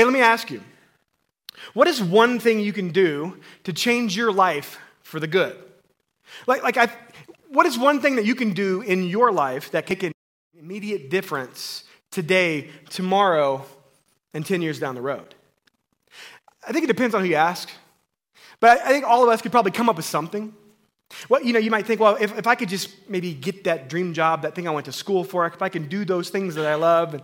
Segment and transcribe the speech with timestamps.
[0.00, 0.62] Hey, let me ask you
[1.74, 5.54] what is one thing you can do to change your life for the good?
[6.46, 6.90] Like, like
[7.50, 10.12] what is one thing that you can do in your life that can make an
[10.58, 13.62] immediate difference today, tomorrow,
[14.32, 15.34] and 10 years down the road?
[16.66, 17.68] I think it depends on who you ask.
[18.58, 20.54] But I think all of us could probably come up with something.
[21.28, 23.90] Well, you know, you might think, well, if, if I could just maybe get that
[23.90, 26.54] dream job, that thing I went to school for, if I can do those things
[26.54, 27.20] that I love,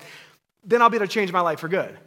[0.62, 1.98] then I'll be able to change my life for good.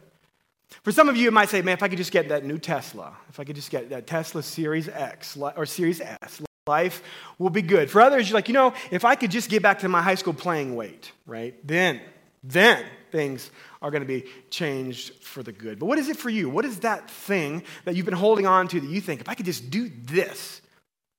[0.82, 2.58] For some of you, it might say, man, if I could just get that new
[2.58, 7.02] Tesla, if I could just get that Tesla Series X or Series S, life
[7.38, 7.90] will be good.
[7.90, 10.14] For others, you're like, you know, if I could just get back to my high
[10.14, 11.54] school playing weight, right?
[11.66, 12.00] Then,
[12.42, 13.50] then things
[13.82, 15.78] are going to be changed for the good.
[15.78, 16.48] But what is it for you?
[16.48, 19.34] What is that thing that you've been holding on to that you think, if I
[19.34, 20.62] could just do this,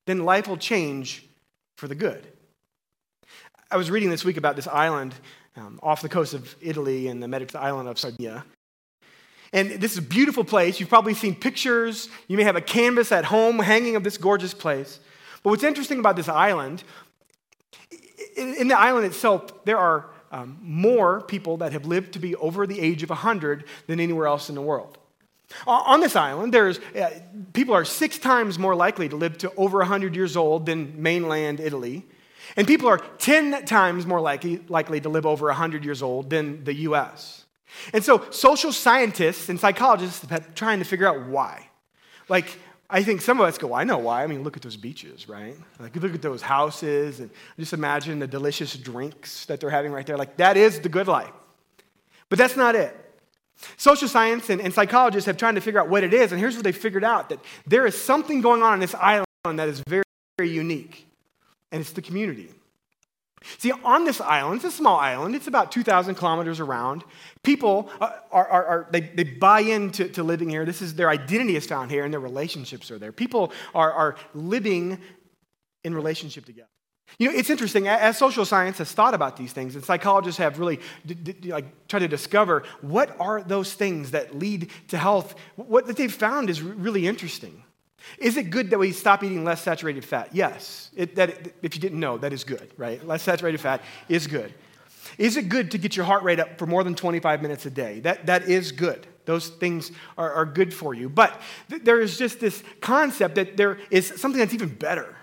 [0.07, 1.25] then life will change
[1.77, 2.25] for the good?
[3.69, 5.13] I was reading this week about this island
[5.55, 8.45] um, off the coast of Italy and the Mediterranean island of Sardinia.
[9.53, 10.79] And this is a beautiful place.
[10.79, 12.09] You've probably seen pictures.
[12.27, 14.99] You may have a canvas at home hanging of this gorgeous place.
[15.43, 16.83] But what's interesting about this island,
[18.37, 22.65] in the island itself, there are um, more people that have lived to be over
[22.65, 24.97] the age of 100 than anywhere else in the world.
[25.67, 27.09] On this island, there's, uh,
[27.51, 31.59] people are six times more likely to live to over 100 years old than mainland
[31.59, 32.05] Italy.
[32.55, 36.63] And people are 10 times more likely, likely to live over 100 years old than
[36.63, 37.45] the US.
[37.93, 41.69] And so social scientists and psychologists have been trying to figure out why.
[42.29, 42.57] Like,
[42.89, 44.23] I think some of us go, well, I know why.
[44.23, 45.55] I mean, look at those beaches, right?
[45.79, 50.05] Like, look at those houses and just imagine the delicious drinks that they're having right
[50.05, 50.17] there.
[50.17, 51.31] Like, that is the good life.
[52.29, 52.95] But that's not it.
[53.77, 56.55] Social science and, and psychologists have tried to figure out what it is, and here's
[56.55, 59.81] what they figured out that there is something going on on this island that is
[59.87, 60.03] very,
[60.37, 61.07] very unique,
[61.71, 62.49] and it's the community.
[63.57, 67.03] See, on this island, it's a small island, it's about 2,000 kilometers around.
[67.43, 70.63] People are, are, are they, they buy into to living here.
[70.63, 73.11] This is their identity is found here, and their relationships are there.
[73.11, 74.99] People are, are living
[75.83, 76.67] in relationship together.
[77.17, 77.87] You know, it's interesting.
[77.87, 81.87] As social science has thought about these things, and psychologists have really d- d- like
[81.87, 85.35] tried to discover what are those things that lead to health.
[85.55, 87.63] What they've found is really interesting.
[88.17, 90.29] Is it good that we stop eating less saturated fat?
[90.31, 90.91] Yes.
[90.95, 93.05] It, that, if you didn't know, that is good, right?
[93.05, 94.53] Less saturated fat is good.
[95.17, 97.69] Is it good to get your heart rate up for more than 25 minutes a
[97.69, 97.99] day?
[98.01, 99.07] That, that is good.
[99.25, 101.09] Those things are, are good for you.
[101.09, 105.15] But th- there is just this concept that there is something that's even better.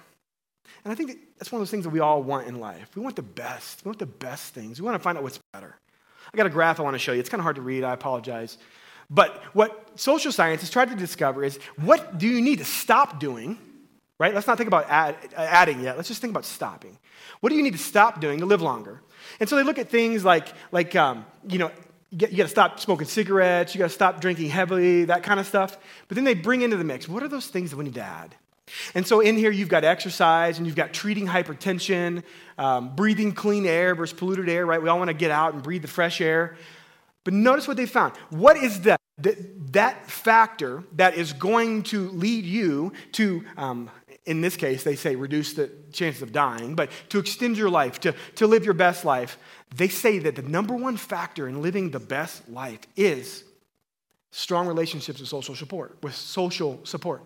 [0.84, 2.90] And I think that that's one of those things that we all want in life.
[2.94, 3.84] We want the best.
[3.84, 4.80] We want the best things.
[4.80, 5.76] We want to find out what's better.
[6.32, 7.20] I got a graph I want to show you.
[7.20, 7.84] It's kind of hard to read.
[7.84, 8.58] I apologize.
[9.10, 13.18] But what social science has tried to discover is what do you need to stop
[13.18, 13.58] doing,
[14.18, 14.34] right?
[14.34, 15.96] Let's not think about add, adding yet.
[15.96, 16.98] Let's just think about stopping.
[17.40, 19.00] What do you need to stop doing to live longer?
[19.40, 21.70] And so they look at things like, like um, you know,
[22.10, 25.46] you got to stop smoking cigarettes, you got to stop drinking heavily, that kind of
[25.46, 25.76] stuff.
[26.08, 28.02] But then they bring into the mix what are those things that we need to
[28.02, 28.34] add?
[28.94, 32.22] And so in here, you've got exercise and you've got treating hypertension,
[32.58, 34.82] um, breathing clean air versus polluted air, right?
[34.82, 36.56] We all want to get out and breathe the fresh air.
[37.24, 38.16] But notice what they found.
[38.30, 38.82] What is
[39.18, 43.90] that, that factor that is going to lead you to, um,
[44.26, 48.00] in this case, they say reduce the chances of dying, but to extend your life,
[48.00, 49.38] to, to live your best life?
[49.74, 53.44] They say that the number one factor in living the best life is
[54.30, 57.22] strong relationships with social support, with social support.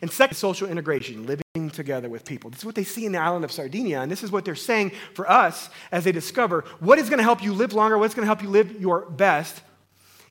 [0.00, 2.50] And second, social integration, living together with people.
[2.50, 4.54] This is what they see in the island of Sardinia, and this is what they're
[4.54, 8.14] saying for us as they discover what is going to help you live longer, what's
[8.14, 9.60] going to help you live your best.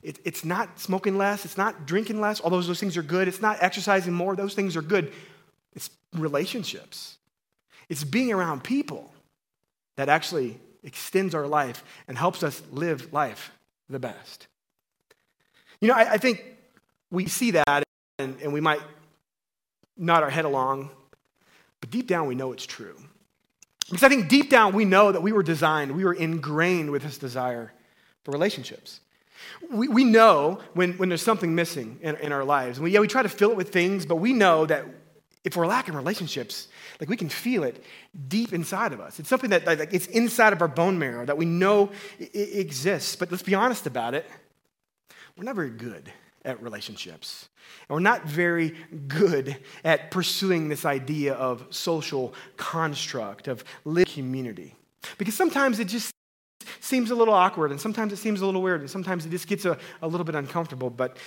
[0.03, 3.27] It, it's not smoking less, it's not drinking less, although those things are good.
[3.27, 5.13] It's not exercising more, those things are good.
[5.73, 7.17] It's relationships,
[7.89, 9.11] it's being around people
[9.95, 13.51] that actually extends our life and helps us live life
[13.89, 14.47] the best.
[15.79, 16.43] You know, I, I think
[17.11, 17.83] we see that
[18.19, 18.81] and, and we might
[19.97, 20.89] nod our head along,
[21.79, 22.95] but deep down we know it's true.
[23.89, 27.03] Because I think deep down we know that we were designed, we were ingrained with
[27.03, 27.71] this desire
[28.23, 28.99] for relationships.
[29.69, 32.79] We, we know when, when there's something missing in, in our lives.
[32.79, 34.85] We, yeah, we try to fill it with things, but we know that
[35.43, 36.69] if we're lacking relationships,
[36.99, 37.83] like we can feel it
[38.27, 39.19] deep inside of us.
[39.19, 43.15] It's something that like, it's inside of our bone marrow that we know it, exists.
[43.15, 44.25] But let's be honest about it.
[45.37, 46.11] We're not very good
[46.45, 47.49] at relationships.
[47.89, 48.75] And we're not very
[49.07, 54.75] good at pursuing this idea of social construct, of living community.
[55.17, 56.12] Because sometimes it just
[56.79, 59.47] seems a little awkward, and sometimes it seems a little weird, and sometimes it just
[59.47, 60.89] gets a, a little bit uncomfortable.
[60.89, 61.17] But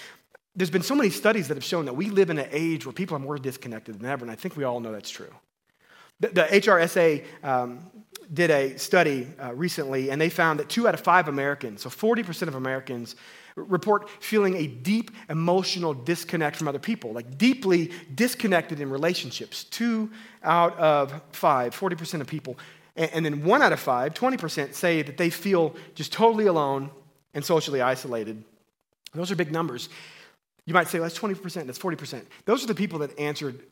[0.55, 2.93] there's been so many studies that have shown that we live in an age where
[2.93, 5.33] people are more disconnected than ever, and I think we all know that's true.
[6.21, 7.91] The, the HRSA um,
[8.33, 11.91] did a study uh, recently, and they found that two out of five Americans, so
[11.91, 13.17] 40% of Americans,
[13.57, 19.65] report feeling a deep emotional disconnect from other people, like deeply disconnected in relationships.
[19.65, 20.11] Two
[20.43, 22.59] out of five, 40% of people.
[22.97, 26.91] And then one out of five, 20%, say that they feel just totally alone
[27.35, 28.43] and socially isolated.
[29.15, 29.89] Those are big numbers.
[30.65, 32.23] You might say, well, that's 20%, that's 40%.
[32.47, 33.63] Those are the people that answered,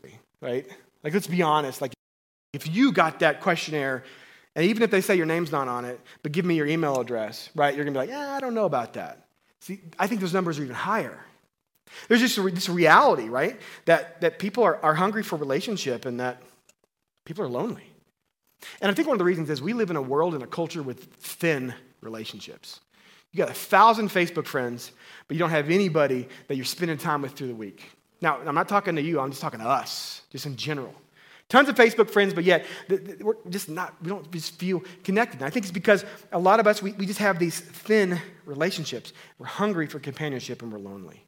[0.41, 0.67] right?
[1.03, 1.81] Like, let's be honest.
[1.81, 1.93] Like,
[2.53, 4.05] if you got that questionnaire,
[4.55, 7.01] and even if they say your name's not on it, but give me your email
[7.01, 7.75] address, right?
[7.75, 9.27] You're gonna be like, yeah, I don't know about that.
[9.61, 11.19] See, I think those numbers are even higher.
[12.09, 13.59] There's just this reality, right?
[13.87, 16.43] That, that people are, are hungry for relationship and that
[17.25, 17.94] people are lonely.
[18.81, 20.47] And I think one of the reasons is we live in a world and a
[20.47, 22.81] culture with thin relationships.
[23.33, 24.93] You got a thousand Facebook friends,
[25.27, 27.91] but you don't have anybody that you're spending time with through the week.
[28.21, 30.95] Now, I'm not talking to you, I'm just talking to us, just in general.
[31.49, 32.65] Tons of Facebook friends, but yet
[33.21, 35.41] we're just not, we don't just feel connected.
[35.41, 38.19] And I think it's because a lot of us, we, we just have these thin
[38.47, 39.13] relationships.
[39.39, 41.27] We're hungry for companionship and we're lonely.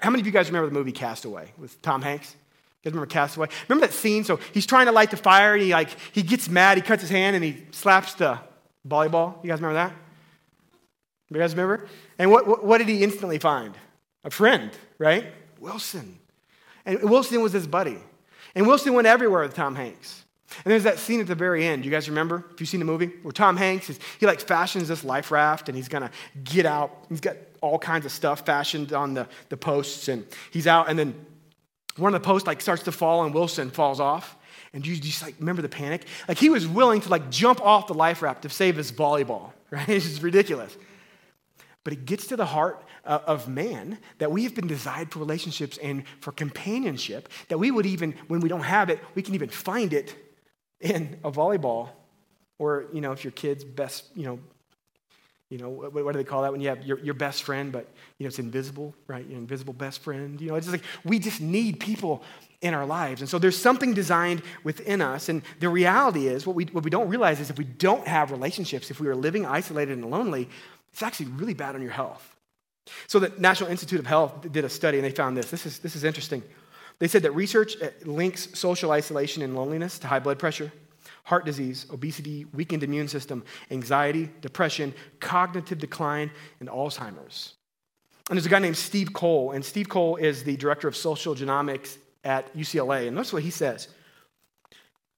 [0.00, 2.36] How many of you guys remember the movie Castaway with Tom Hanks?
[2.84, 3.48] Guys remember Castaway?
[3.68, 4.24] Remember that scene?
[4.24, 7.02] So he's trying to light the fire and he like he gets mad, he cuts
[7.02, 8.38] his hand and he slaps the
[8.86, 9.42] volleyball.
[9.42, 9.92] You guys remember that?
[11.30, 11.86] You guys remember?
[12.18, 13.74] And what, what, what did he instantly find?
[14.24, 15.26] A friend, right?
[15.60, 16.18] Wilson.
[16.84, 17.98] And Wilson was his buddy.
[18.54, 20.24] And Wilson went everywhere with Tom Hanks.
[20.64, 21.84] And there's that scene at the very end.
[21.84, 22.44] You guys remember?
[22.52, 25.68] If you've seen the movie, where Tom Hanks is he like fashions this life raft
[25.68, 26.10] and he's gonna
[26.44, 27.06] get out.
[27.08, 30.98] He's got all kinds of stuff fashioned on the, the posts, and he's out, and
[30.98, 31.14] then
[31.96, 34.36] one of the posts like starts to fall and Wilson falls off.
[34.72, 36.06] And you just like remember the panic?
[36.26, 39.52] Like he was willing to like jump off the life raft to save his volleyball,
[39.70, 39.88] right?
[39.88, 40.76] It's just ridiculous.
[41.84, 45.18] But it gets to the heart uh, of man that we have been designed for
[45.18, 49.34] relationships and for companionship, that we would even, when we don't have it, we can
[49.34, 50.14] even find it
[50.80, 51.88] in a volleyball.
[52.58, 54.38] Or, you know, if your kid's best, you know,
[55.52, 57.70] you know, what, what, do they call that when you have your, your best friend,
[57.70, 59.26] but, you know, it's invisible, right?
[59.28, 60.40] Your invisible best friend.
[60.40, 62.22] You know, it's just like we just need people
[62.62, 63.20] in our lives.
[63.20, 65.28] And so there's something designed within us.
[65.28, 68.30] And the reality is, what we, what we don't realize is if we don't have
[68.30, 70.48] relationships, if we are living isolated and lonely,
[70.90, 72.34] it's actually really bad on your health.
[73.06, 75.50] So the National Institute of Health did a study and they found this.
[75.50, 76.42] This is, this is interesting.
[76.98, 80.72] They said that research uh, links social isolation and loneliness to high blood pressure,
[81.22, 86.30] heart disease, obesity, weakened immune system, anxiety, depression, cognitive decline,
[86.60, 87.54] and Alzheimer's.
[88.28, 91.34] And there's a guy named Steve Cole, and Steve Cole is the director of social
[91.34, 93.06] genomics at UCLA.
[93.06, 93.88] And notice what he says.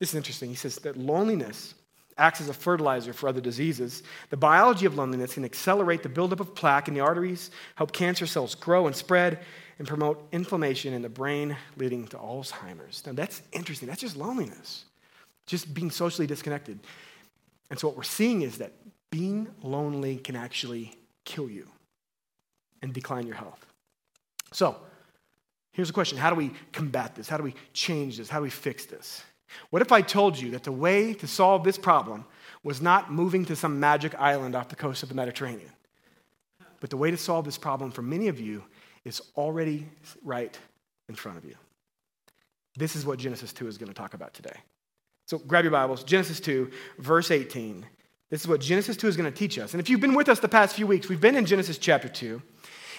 [0.00, 0.48] This is interesting.
[0.50, 1.74] He says that loneliness
[2.16, 4.02] acts as a fertilizer for other diseases.
[4.30, 8.26] The biology of loneliness can accelerate the buildup of plaque in the arteries, help cancer
[8.26, 9.40] cells grow and spread,
[9.78, 13.04] and promote inflammation in the brain, leading to Alzheimer's.
[13.04, 13.88] Now, that's interesting.
[13.88, 14.84] That's just loneliness,
[15.46, 16.78] just being socially disconnected.
[17.70, 18.72] And so, what we're seeing is that
[19.10, 21.68] being lonely can actually kill you
[22.82, 23.64] and decline your health.
[24.52, 24.76] So,
[25.72, 27.28] here's a question How do we combat this?
[27.28, 28.28] How do we change this?
[28.28, 29.22] How do we fix this?
[29.70, 32.24] What if I told you that the way to solve this problem
[32.62, 35.70] was not moving to some magic island off the coast of the Mediterranean?
[36.80, 38.64] But the way to solve this problem for many of you
[39.04, 39.86] is already
[40.22, 40.58] right
[41.08, 41.54] in front of you.
[42.76, 44.56] This is what Genesis 2 is going to talk about today.
[45.26, 47.86] So grab your Bibles, Genesis 2, verse 18.
[48.30, 49.72] This is what Genesis 2 is going to teach us.
[49.72, 52.08] And if you've been with us the past few weeks, we've been in Genesis chapter
[52.08, 52.42] 2.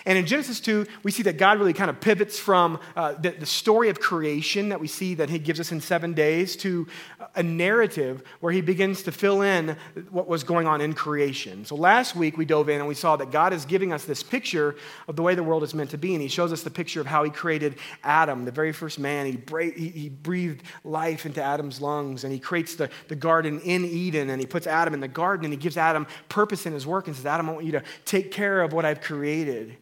[0.07, 3.31] And in Genesis 2, we see that God really kind of pivots from uh, the,
[3.31, 6.85] the, story of creation that we see that He gives us in seven days to
[7.33, 9.75] a narrative where He begins to fill in
[10.11, 11.65] what was going on in creation.
[11.65, 14.21] So last week, we dove in and we saw that God is giving us this
[14.21, 14.75] picture
[15.07, 16.13] of the way the world is meant to be.
[16.13, 19.25] And He shows us the picture of how He created Adam, the very first man.
[19.25, 23.59] He, bra- he, he breathed life into Adam's lungs and He creates the, the garden
[23.61, 26.73] in Eden and He puts Adam in the garden and He gives Adam purpose in
[26.73, 29.77] his work and says, Adam, I want you to take care of what I've created.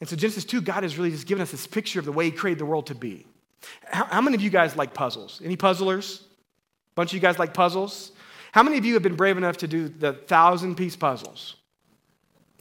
[0.00, 2.26] And so, Genesis 2, God has really just given us this picture of the way
[2.26, 3.26] He created the world to be.
[3.84, 5.40] How, how many of you guys like puzzles?
[5.44, 6.22] Any puzzlers?
[6.22, 8.12] A bunch of you guys like puzzles?
[8.52, 11.56] How many of you have been brave enough to do the thousand piece puzzles?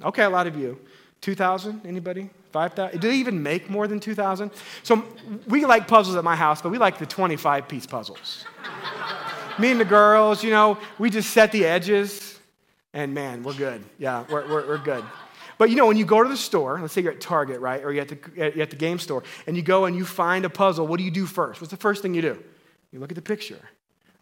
[0.04, 0.80] Okay, a lot of you.
[1.22, 1.82] 2,000?
[1.86, 2.30] Anybody?
[2.52, 3.00] 5,000?
[3.00, 4.52] Do they even make more than 2,000?
[4.84, 5.04] So
[5.48, 8.46] we like puzzles at my house, but we like the 25 piece puzzles.
[9.60, 12.40] Me and the girls, you know, we just set the edges,
[12.94, 13.84] and man, we're good.
[13.98, 15.04] Yeah, we're, we're, we're good.
[15.58, 17.84] But you know, when you go to the store, let's say you're at Target, right?
[17.84, 20.50] Or you're at, the, at the game store, and you go and you find a
[20.50, 21.62] puzzle, what do you do first?
[21.62, 22.44] What's the first thing you do?
[22.92, 23.60] You look at the picture,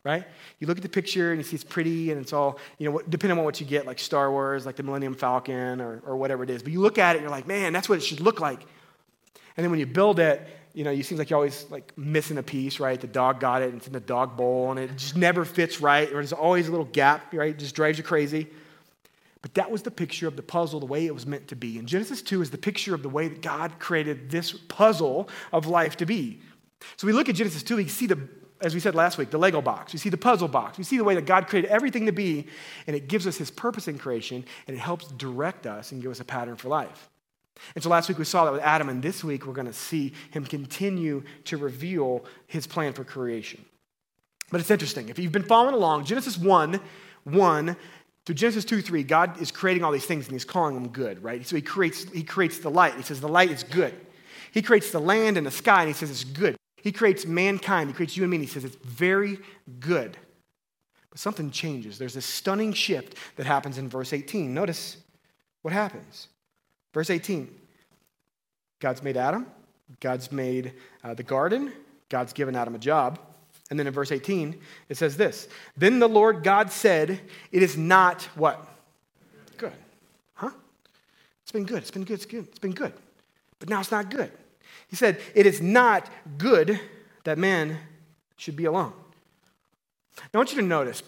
[0.04, 0.24] right?
[0.60, 3.01] You look at the picture and you see it's pretty and it's all, you know,
[3.10, 6.44] depending on what you get, like Star Wars, like the Millennium Falcon or, or whatever
[6.44, 6.63] it is.
[6.63, 8.62] But you look at it and you're like, man, that's what it should look like.
[9.58, 12.38] And then when you build it, you know, you seem like you're always like missing
[12.38, 13.00] a piece, right?
[13.00, 15.80] The dog got it and it's in the dog bowl and it just never fits
[15.80, 16.10] right.
[16.10, 17.51] Or there's always a little gap, right?
[17.51, 18.48] It just drives you crazy.
[19.46, 21.78] But that was the picture of the puzzle, the way it was meant to be.
[21.78, 25.68] And Genesis 2 is the picture of the way that God created this puzzle of
[25.68, 26.42] life to be.
[26.98, 28.18] So we look at Genesis 2, we see the,
[28.62, 29.94] as we said last week, the Lego box.
[29.94, 30.80] We see the puzzle box.
[30.80, 32.48] We see the way that God created everything to be,
[32.88, 36.10] and it gives us his purpose in creation, and it helps direct us and give
[36.10, 37.08] us a pattern for life.
[37.75, 39.74] And so last week we saw that with Adam, and this week we're going to
[39.74, 43.64] see him continue to reveal his plan for creation.
[44.50, 45.10] But it's interesting.
[45.10, 46.80] If you've been following along, Genesis 1
[47.25, 47.75] 1
[48.25, 51.24] to Genesis 2 3, God is creating all these things and he's calling them good,
[51.24, 51.46] right?
[51.46, 52.96] So he creates, he creates the light.
[52.96, 53.94] He says the light is good.
[54.51, 56.55] He creates the land and the sky and he says it's good.
[56.82, 57.89] He creates mankind.
[57.89, 59.38] He creates you and me and he says it's very
[59.79, 60.17] good.
[61.10, 61.98] But something changes.
[61.98, 64.53] There's this stunning shift that happens in verse 18.
[64.53, 64.98] Notice
[65.62, 66.27] what happens.
[66.94, 67.50] Verse 18
[68.79, 69.48] God's made Adam,
[70.00, 71.72] God's made uh, the garden,
[72.10, 73.20] God's given Adam a job.
[73.75, 77.20] And then in verse 18, it says this Then the Lord God said,
[77.51, 78.65] It is not what?
[79.58, 79.74] Good.
[80.36, 80.51] Huh?
[81.44, 81.79] It's been good.
[81.79, 82.13] It's been good.
[82.13, 82.48] It's good.
[82.48, 82.94] It's been good.
[83.60, 84.32] But now it's not good.
[84.88, 86.79] He said, It is not good
[87.25, 87.77] that man
[88.38, 88.94] should be alone.
[90.17, 91.03] Now I want you to notice.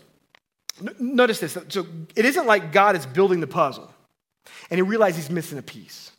[1.00, 1.58] Notice this.
[1.70, 3.94] So it isn't like God is building the puzzle
[4.70, 6.12] and he realizes he's missing a piece.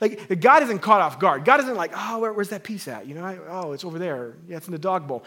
[0.00, 1.44] Like, God isn't caught off guard.
[1.44, 3.06] God isn't like, oh, where, where's that piece at?
[3.06, 4.34] You know, I, oh, it's over there.
[4.48, 5.24] Yeah, it's in the dog bowl.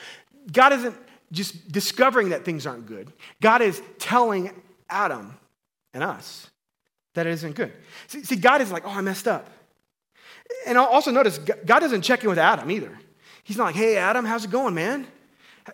[0.52, 0.96] God isn't
[1.32, 3.12] just discovering that things aren't good.
[3.42, 4.52] God is telling
[4.90, 5.38] Adam
[5.94, 6.50] and us
[7.16, 7.74] that it isn't good.
[8.08, 9.50] See, see God isn't like, oh, I messed up.
[10.68, 13.00] And also notice, God doesn't check in with Adam either.
[13.44, 15.08] He's not like, hey, Adam, how's it going, man?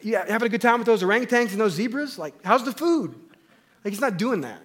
[0.01, 2.17] You having a good time with those orangutans and those zebras?
[2.17, 3.15] Like, how's the food?
[3.83, 4.61] Like, he's not doing that.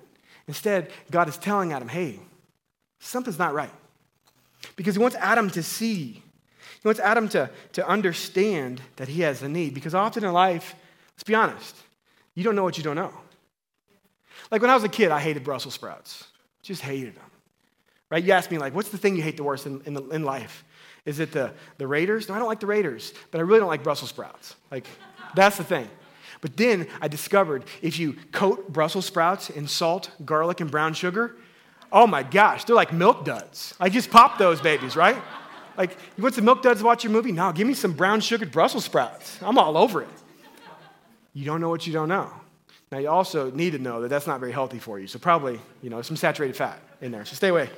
[0.46, 2.20] Instead, God is telling Adam, hey,
[2.98, 3.72] something's not right.
[4.76, 6.22] Because he wants Adam to see.
[6.84, 9.72] He wants Adam to, to understand that he has a need.
[9.72, 10.74] Because often in life,
[11.14, 11.74] let's be honest,
[12.34, 13.10] you don't know what you don't know.
[14.50, 16.24] Like when I was a kid, I hated Brussels sprouts.
[16.62, 17.24] Just hated them.
[18.10, 18.22] Right?
[18.22, 20.62] You ask me, like, what's the thing you hate the worst in, in, in life?
[21.06, 22.28] Is it the, the Raiders?
[22.28, 24.54] No, I don't like the Raiders, but I really don't like Brussels sprouts.
[24.70, 24.86] Like,
[25.34, 25.88] that's the thing.
[26.42, 31.34] But then I discovered if you coat Brussels sprouts in salt, garlic, and brown sugar,
[31.94, 33.72] Oh my gosh, they're like milk duds.
[33.78, 35.16] I just pop those babies, right?
[35.76, 37.32] Like, you want some milk duds to watch your movie?
[37.32, 39.38] No, give me some brown sugared Brussels sprouts.
[39.42, 40.08] I'm all over it.
[41.32, 42.30] You don't know what you don't know.
[42.92, 45.06] Now, you also need to know that that's not very healthy for you.
[45.06, 47.24] So, probably, you know, some saturated fat in there.
[47.24, 47.68] So, stay away.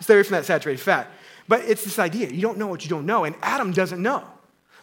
[0.00, 1.10] Stay away from that saturated fat.
[1.48, 4.24] But it's this idea you don't know what you don't know, and Adam doesn't know.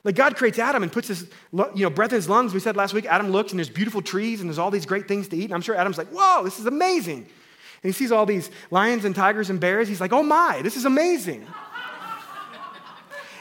[0.03, 2.53] Like God creates Adam and puts his you know, breath in his lungs.
[2.53, 5.07] We said last week, Adam looks and there's beautiful trees and there's all these great
[5.07, 5.45] things to eat.
[5.45, 7.17] And I'm sure Adam's like, whoa, this is amazing.
[7.17, 9.87] And he sees all these lions and tigers and bears.
[9.87, 11.45] He's like, oh my, this is amazing.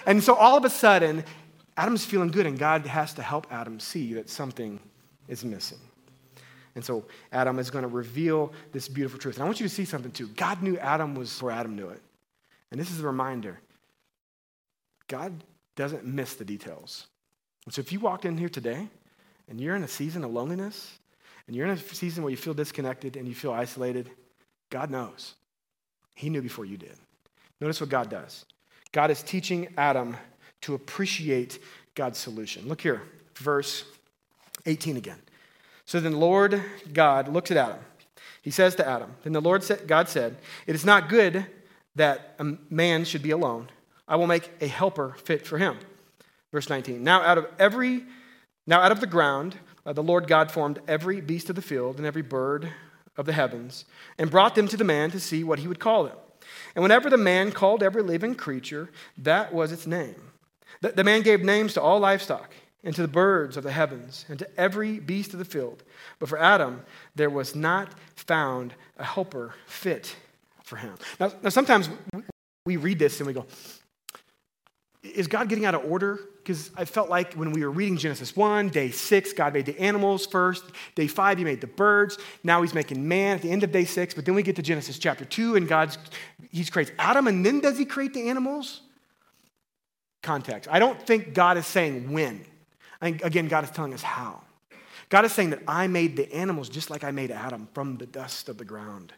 [0.06, 1.25] And so all of a sudden,
[1.76, 4.80] Adam's feeling good, and God has to help Adam see that something
[5.28, 5.78] is missing.
[6.75, 9.36] And so Adam is going to reveal this beautiful truth.
[9.36, 10.28] And I want you to see something too.
[10.28, 12.00] God knew Adam was before Adam knew it.
[12.70, 13.58] And this is a reminder
[15.08, 15.32] God
[15.75, 17.06] doesn't miss the details.
[17.64, 18.88] And so if you walked in here today
[19.48, 20.98] and you're in a season of loneliness,
[21.46, 24.10] and you're in a season where you feel disconnected and you feel isolated,
[24.70, 25.34] God knows.
[26.14, 26.96] He knew before you did.
[27.60, 28.44] Notice what God does.
[28.96, 30.16] God is teaching Adam
[30.62, 31.58] to appreciate
[31.94, 32.66] God's solution.
[32.66, 33.02] Look here,
[33.34, 33.84] verse
[34.64, 35.18] 18 again.
[35.84, 36.62] So then, Lord
[36.94, 37.80] God looks at Adam.
[38.40, 41.44] He says to Adam, Then the Lord God said, It is not good
[41.96, 43.68] that a man should be alone.
[44.08, 45.76] I will make a helper fit for him.
[46.50, 47.04] Verse 19.
[47.04, 48.02] Now out of every
[48.66, 51.98] now out of the ground uh, the Lord God formed every beast of the field
[51.98, 52.70] and every bird
[53.14, 53.84] of the heavens
[54.16, 56.16] and brought them to the man to see what he would call them.
[56.74, 60.16] And whenever the man called every living creature, that was its name.
[60.80, 62.52] The, the man gave names to all livestock
[62.84, 65.82] and to the birds of the heavens and to every beast of the field.
[66.18, 66.82] But for Adam,
[67.14, 70.16] there was not found a helper fit
[70.62, 70.94] for him.
[71.18, 71.88] Now, now sometimes
[72.64, 73.46] we read this and we go,
[75.14, 76.20] is God getting out of order?
[76.38, 79.78] Because I felt like when we were reading Genesis 1, day six, God made the
[79.80, 80.64] animals first.
[80.94, 82.18] Day five, he made the birds.
[82.44, 84.14] Now he's making man at the end of day six.
[84.14, 85.98] But then we get to Genesis chapter 2, and God's
[86.50, 88.82] he creates Adam, and then does he create the animals?
[90.22, 90.70] Context.
[90.72, 92.44] I don't think God is saying when.
[93.00, 94.42] I think, again, God is telling us how.
[95.08, 98.06] God is saying that I made the animals just like I made Adam from the
[98.06, 99.12] dust of the ground.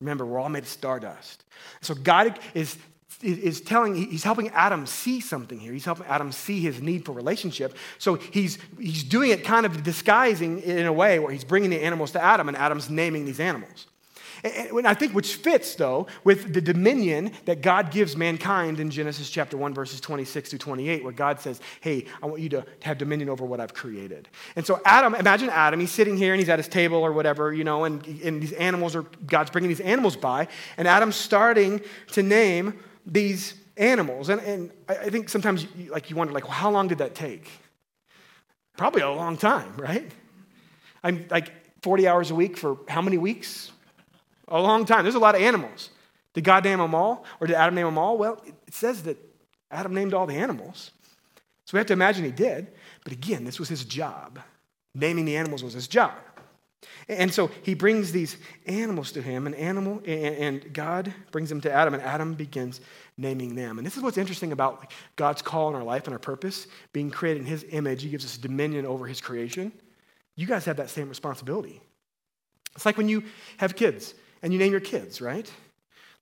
[0.00, 1.44] Remember, we're all made of stardust.
[1.80, 2.76] So God is
[3.20, 5.72] is telling, he's helping Adam see something here.
[5.72, 7.76] He's helping Adam see his need for relationship.
[7.98, 11.82] So he's, he's doing it kind of disguising in a way where he's bringing the
[11.82, 13.86] animals to Adam and Adam's naming these animals.
[14.44, 19.30] And I think which fits, though, with the dominion that God gives mankind in Genesis
[19.30, 22.98] chapter 1, verses 26 to 28, where God says, Hey, I want you to have
[22.98, 24.28] dominion over what I've created.
[24.56, 27.52] And so, Adam, imagine Adam, he's sitting here and he's at his table or whatever,
[27.52, 31.80] you know, and, and these animals are, God's bringing these animals by, and Adam's starting
[32.12, 34.28] to name these animals.
[34.28, 37.14] And, and I think sometimes, you, like, you wonder, like, well, how long did that
[37.14, 37.48] take?
[38.76, 40.10] Probably a long time, right?
[41.02, 43.70] I'm like 40 hours a week for how many weeks?
[44.48, 45.04] A long time.
[45.04, 45.90] There's a lot of animals.
[46.34, 47.24] Did God name them all?
[47.40, 48.16] Or did Adam name them all?
[48.16, 49.18] Well, it says that
[49.70, 50.90] Adam named all the animals.
[51.66, 52.68] So we have to imagine he did.
[53.04, 54.38] But again, this was his job.
[54.94, 56.12] Naming the animals was his job.
[57.08, 58.36] And so he brings these
[58.66, 62.80] animals to him, an animal, and God brings them to Adam, and Adam begins
[63.16, 63.78] naming them.
[63.78, 67.10] And this is what's interesting about God's call in our life and our purpose, being
[67.10, 68.02] created in his image.
[68.02, 69.72] He gives us dominion over his creation.
[70.36, 71.80] You guys have that same responsibility.
[72.74, 73.24] It's like when you
[73.58, 75.50] have kids and you name your kids, right?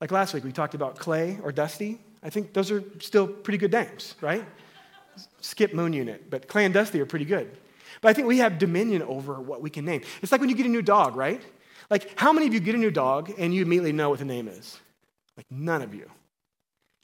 [0.00, 2.00] Like last week, we talked about Clay or Dusty.
[2.22, 4.44] I think those are still pretty good names, right?
[5.40, 7.56] Skip Moon Unit, but Clay and Dusty are pretty good.
[8.00, 10.02] But I think we have dominion over what we can name.
[10.22, 11.42] It's like when you get a new dog, right?
[11.90, 14.24] Like, how many of you get a new dog and you immediately know what the
[14.24, 14.78] name is?
[15.36, 16.08] Like, none of you.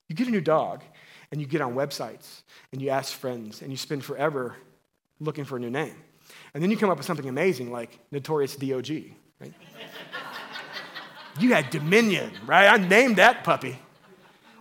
[0.08, 0.82] You get a new dog
[1.30, 4.56] and you get on websites and you ask friends and you spend forever
[5.18, 5.94] looking for a new name.
[6.54, 8.90] And then you come up with something amazing like Notorious DOG,
[9.40, 9.52] right?
[11.40, 12.68] you had dominion, right?
[12.68, 13.78] I named that puppy.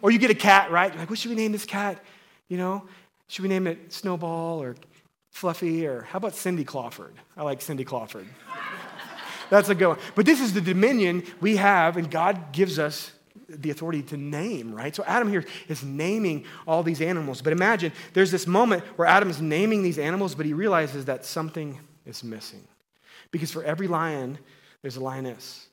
[0.01, 0.91] Or you get a cat, right?
[0.91, 2.03] You're like, what should we name this cat?
[2.47, 2.83] You know,
[3.27, 4.75] should we name it Snowball or
[5.35, 7.13] Fluffy, or how about Cindy Clawford?
[7.35, 8.25] I like Cindy Clawford.
[9.49, 9.97] That's a good one.
[10.15, 13.11] But this is the dominion we have, and God gives us
[13.49, 14.95] the authority to name, right?
[14.95, 17.41] So Adam here is naming all these animals.
[17.41, 21.25] But imagine there's this moment where Adam is naming these animals, but he realizes that
[21.25, 22.65] something is missing.
[23.31, 24.37] Because for every lion,
[24.83, 25.67] there's a lioness.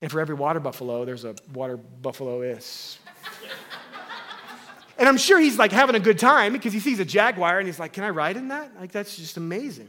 [0.00, 3.00] And for every water buffalo, there's a water buffalo is.
[4.98, 7.66] And I'm sure he's like having a good time because he sees a jaguar and
[7.68, 8.78] he's like, Can I ride in that?
[8.78, 9.88] Like, that's just amazing.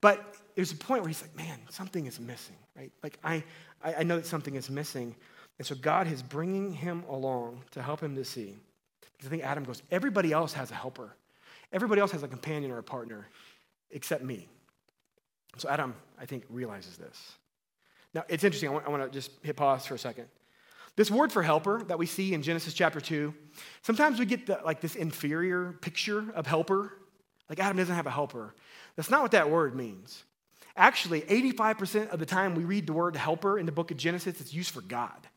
[0.00, 2.90] But there's a point where he's like, Man, something is missing, right?
[3.02, 3.44] Like, I,
[3.84, 5.14] I know that something is missing.
[5.58, 8.54] And so God is bringing him along to help him to see.
[9.00, 11.14] Because I think Adam goes, Everybody else has a helper,
[11.72, 13.28] everybody else has a companion or a partner
[13.90, 14.48] except me.
[15.58, 17.32] So Adam, I think, realizes this.
[18.14, 18.70] Now, it's interesting.
[18.70, 20.28] I want, I want to just hit pause for a second.
[20.98, 23.32] This word for helper that we see in Genesis chapter 2,
[23.82, 26.92] sometimes we get the, like this inferior picture of helper.
[27.48, 28.52] Like Adam doesn't have a helper.
[28.96, 30.24] That's not what that word means.
[30.76, 34.40] Actually, 85% of the time we read the word helper in the book of Genesis,
[34.40, 35.28] it's used for God.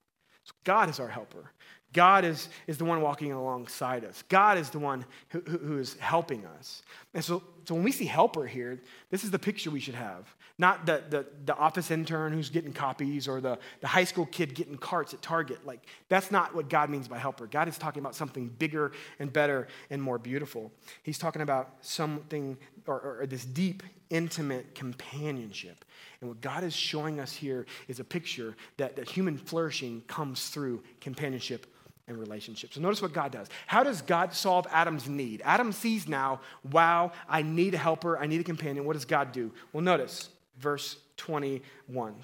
[0.46, 1.52] So God is our helper.
[1.94, 4.24] God is, is the one walking alongside us.
[4.30, 6.82] God is the one who, who, who is helping us.
[7.14, 10.26] And so, so when we see helper here, this is the picture we should have.
[10.62, 14.54] Not the, the, the office intern who's getting copies or the, the high school kid
[14.54, 15.66] getting carts at Target.
[15.66, 17.48] Like, that's not what God means by helper.
[17.48, 20.72] God is talking about something bigger and better and more beautiful.
[21.02, 25.84] He's talking about something or, or this deep, intimate companionship.
[26.22, 30.50] And what God is showing us here is a picture that, that human flourishing comes
[30.50, 31.66] through companionship
[32.08, 32.76] and relationships.
[32.76, 33.48] So notice what God does.
[33.66, 35.42] How does God solve Adam's need?
[35.44, 36.40] Adam sees now,
[36.72, 38.86] wow, I need a helper, I need a companion.
[38.86, 39.52] What does God do?
[39.74, 40.30] Well, notice
[40.62, 42.16] verse 21.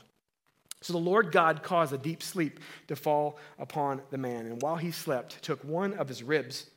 [0.81, 4.75] So the Lord God caused a deep sleep to fall upon the man, and while
[4.75, 6.67] he slept, took one of his ribs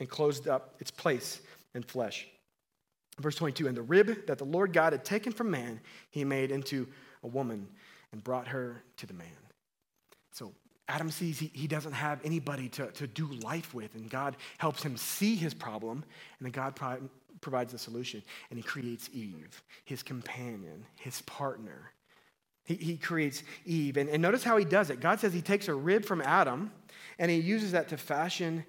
[0.00, 1.40] and closed up its place
[1.74, 2.26] in flesh.
[3.20, 6.50] Verse 22 And the rib that the Lord God had taken from man, he made
[6.50, 6.88] into
[7.22, 7.68] a woman
[8.10, 9.28] and brought her to the man.
[10.32, 10.52] So
[10.88, 14.82] Adam sees he, he doesn't have anybody to, to do life with, and God helps
[14.82, 16.04] him see his problem,
[16.38, 16.74] and then God
[17.42, 18.22] provides the solution.
[18.48, 21.92] And he creates Eve, his companion, his partner.
[22.64, 23.98] He, he creates Eve.
[23.98, 25.00] And, and notice how he does it.
[25.00, 26.72] God says he takes a rib from Adam,
[27.18, 28.64] and he uses that to fashion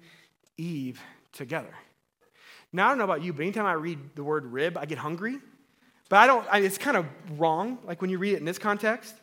[0.58, 1.00] Eve
[1.32, 1.74] together.
[2.72, 4.98] Now, I don't know about you, but anytime I read the word rib, I get
[4.98, 5.38] hungry.
[6.08, 7.06] But I don't, I, it's kind of
[7.38, 9.14] wrong, like when you read it in this context.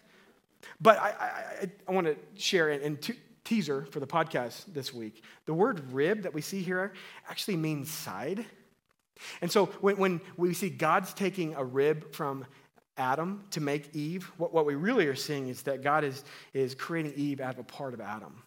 [0.80, 5.24] But I, I, I want to share in t- teaser for the podcast this week.
[5.46, 6.94] The word rib that we see here
[7.30, 8.46] actually means side.
[9.42, 12.46] And so when, when we see God's taking a rib from
[12.98, 16.76] Adam to make Eve, what, what we really are seeing is that God is, is
[16.76, 18.44] creating Eve out of a part of Adam.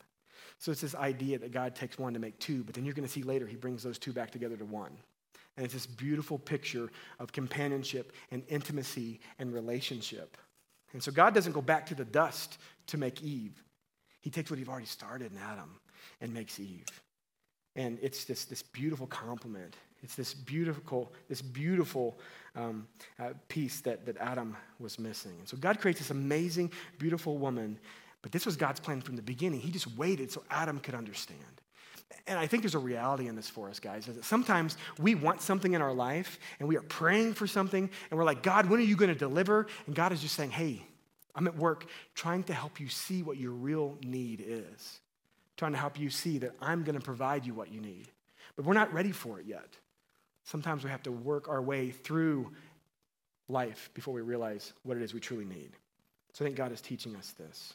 [0.59, 3.07] So it's this idea that God takes one to make two, but then you're going
[3.07, 4.93] to see later he brings those two back together to one.
[5.57, 10.37] And it's this beautiful picture of companionship and intimacy and relationship.
[10.93, 12.59] And so God doesn't go back to the dust
[12.89, 13.63] to make Eve.
[14.21, 15.79] He takes what he've already started in Adam
[16.21, 16.87] and makes Eve.
[17.77, 19.77] And it's this, this beautiful complement.
[20.03, 22.19] It's this beautiful, this beautiful
[22.55, 22.87] um,
[23.19, 25.33] uh, piece that, that Adam was missing.
[25.39, 27.79] And so God creates this amazing, beautiful woman,
[28.25, 29.61] But this was God's plan from the beginning.
[29.61, 31.41] He just waited so Adam could understand.
[32.27, 35.15] And I think there's a reality in this for us, guys, is that sometimes we
[35.15, 38.71] want something in our life and we are praying for something and we're like, God,
[38.71, 39.67] when are you going to deliver?
[39.87, 40.81] And God is just saying, hey,
[41.35, 41.85] I'm at work
[42.15, 45.01] trying to help you see what your real need is,
[45.57, 48.09] trying to help you see that I'm going to provide you what you need.
[48.57, 49.69] But we're not ready for it yet.
[50.45, 52.53] Sometimes we have to work our way through
[53.49, 55.71] life before we realize what it is we truly need.
[56.33, 57.75] So I think God is teaching us this.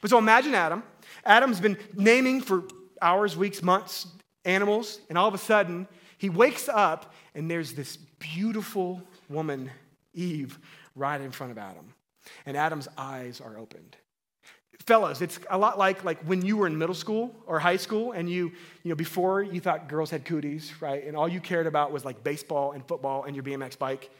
[0.00, 0.82] But so imagine Adam.
[1.24, 2.64] Adam's been naming for
[3.02, 4.06] hours, weeks, months,
[4.44, 5.86] animals, and all of a sudden
[6.18, 9.70] he wakes up and there's this beautiful woman,
[10.14, 10.58] Eve,
[10.94, 11.92] right in front of Adam.
[12.46, 13.96] And Adam's eyes are opened.
[14.86, 18.12] Fellas, it's a lot like, like when you were in middle school or high school
[18.12, 18.52] and you,
[18.84, 21.04] you know, before you thought girls had cooties, right?
[21.04, 24.10] And all you cared about was like baseball and football and your BMX bike.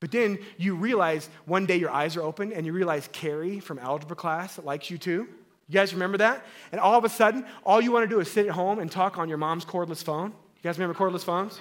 [0.00, 3.78] But then you realize one day your eyes are open and you realize Carrie from
[3.78, 5.28] algebra class likes you too.
[5.68, 6.44] You guys remember that?
[6.72, 8.90] And all of a sudden, all you want to do is sit at home and
[8.90, 10.30] talk on your mom's cordless phone.
[10.30, 11.60] You guys remember cordless phones?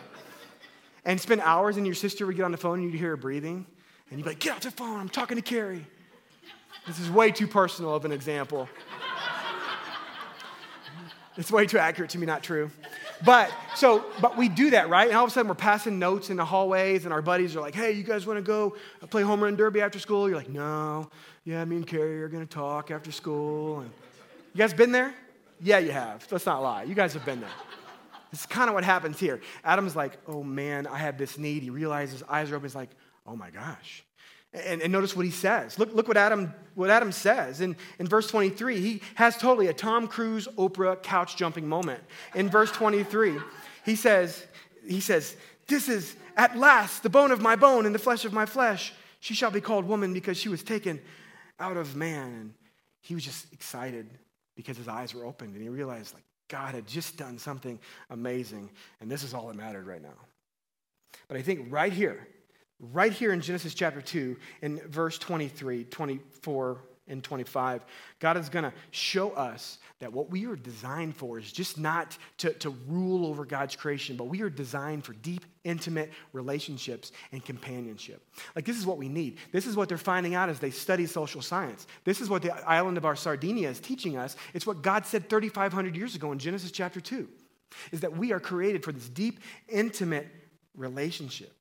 [1.05, 3.17] And spend hours, and your sister would get on the phone and you'd hear her
[3.17, 3.67] breathing.
[4.09, 5.85] And you'd be like, Get off the phone, I'm talking to Carrie.
[6.87, 8.69] This is way too personal of an example.
[11.37, 12.69] it's way too accurate to be not true.
[13.23, 15.07] But so, but we do that, right?
[15.07, 17.61] And all of a sudden we're passing notes in the hallways, and our buddies are
[17.61, 20.27] like, hey, you guys want to go uh, play home run derby after school?
[20.27, 21.09] You're like, no.
[21.43, 23.79] Yeah, me and Carrie are to talk after school.
[23.79, 23.91] And
[24.53, 25.13] you guys been there?
[25.61, 26.27] Yeah, you have.
[26.31, 26.83] Let's not lie.
[26.83, 27.49] You guys have been there.
[28.31, 29.39] This is kind of what happens here.
[29.63, 31.63] Adam's like, oh man, I have this need.
[31.63, 32.67] He realizes his eyes are open.
[32.67, 32.89] He's like,
[33.25, 34.03] oh my gosh.
[34.63, 35.77] And, and, notice what he says.
[35.77, 37.61] Look, look what, Adam, what Adam says.
[37.61, 42.01] In, in verse 23, he has totally a Tom Cruise, Oprah couch jumping moment.
[42.35, 43.37] In verse 23,
[43.83, 44.45] he says,
[44.87, 45.35] he says,
[45.67, 48.93] This is at last the bone of my bone and the flesh of my flesh.
[49.19, 51.01] She shall be called woman because she was taken
[51.59, 52.31] out of man.
[52.31, 52.53] And
[53.01, 54.07] he was just excited
[54.55, 58.69] because his eyes were opened and he realized, like, God had just done something amazing.
[59.01, 60.17] And this is all that mattered right now.
[61.27, 62.27] But I think right here,
[62.79, 67.85] right here in Genesis chapter 2, in verse 23, 24, and 25,
[68.19, 72.17] God is going to show us that what we are designed for is just not
[72.37, 77.45] to, to rule over God's creation, but we are designed for deep, intimate relationships and
[77.45, 78.27] companionship.
[78.55, 79.37] Like, this is what we need.
[79.51, 81.85] This is what they're finding out as they study social science.
[82.03, 84.35] This is what the island of our Sardinia is teaching us.
[84.53, 87.27] It's what God said 3,500 years ago in Genesis chapter 2,
[87.91, 90.27] is that we are created for this deep, intimate
[90.75, 91.53] relationship.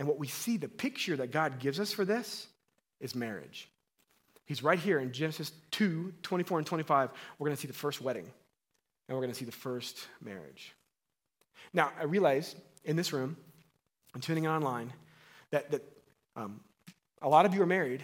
[0.00, 2.46] And what we see, the picture that God gives us for this
[3.00, 3.68] is marriage.
[4.46, 7.10] He's right here in Genesis 2 24 and 25.
[7.38, 10.72] We're going to see the first wedding, and we're going to see the first marriage.
[11.74, 13.36] Now, I realize in this room
[14.14, 14.90] and tuning in online
[15.50, 15.82] that, that
[16.34, 16.60] um,
[17.20, 18.02] a lot of you are married,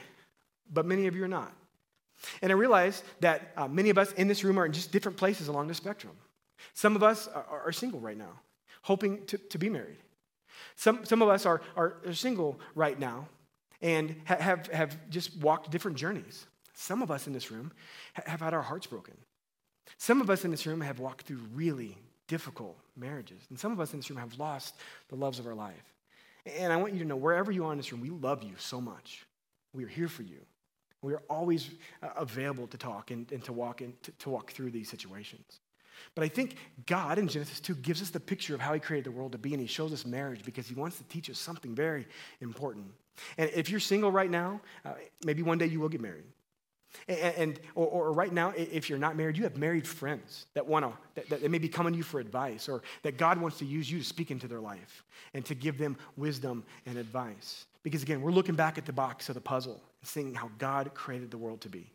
[0.70, 1.50] but many of you are not.
[2.42, 5.16] And I realize that uh, many of us in this room are in just different
[5.16, 6.12] places along the spectrum.
[6.74, 8.38] Some of us are, are single right now,
[8.82, 9.96] hoping to, to be married.
[10.74, 13.28] Some, some of us are, are, single right now
[13.82, 16.46] and have, have just walked different journeys.
[16.74, 17.72] Some of us in this room
[18.14, 19.14] have had our hearts broken.
[19.98, 21.96] Some of us in this room have walked through really
[22.28, 23.42] difficult marriages.
[23.50, 24.74] And some of us in this room have lost
[25.08, 25.94] the loves of our life.
[26.58, 28.54] And I want you to know, wherever you are in this room, we love you
[28.58, 29.26] so much.
[29.72, 30.38] We are here for you.
[31.02, 31.70] We are always
[32.02, 35.60] uh, available to talk and, and to, walk in, to, to walk through these situations.
[36.14, 36.56] But I think
[36.86, 39.38] God in Genesis 2 gives us the picture of how He created the world to
[39.38, 42.06] be, and He shows us marriage because He wants to teach us something very
[42.40, 42.86] important.
[43.38, 44.92] And if you're single right now, uh,
[45.24, 46.24] maybe one day you will get married.
[47.08, 50.66] And, and or, or, right now, if you're not married, you have married friends that
[50.66, 50.92] want to
[51.28, 53.90] that, that may be coming to you for advice, or that God wants to use
[53.90, 55.04] you to speak into their life
[55.34, 57.66] and to give them wisdom and advice.
[57.82, 60.92] Because again, we're looking back at the box of the puzzle and seeing how God
[60.94, 61.92] created the world to be.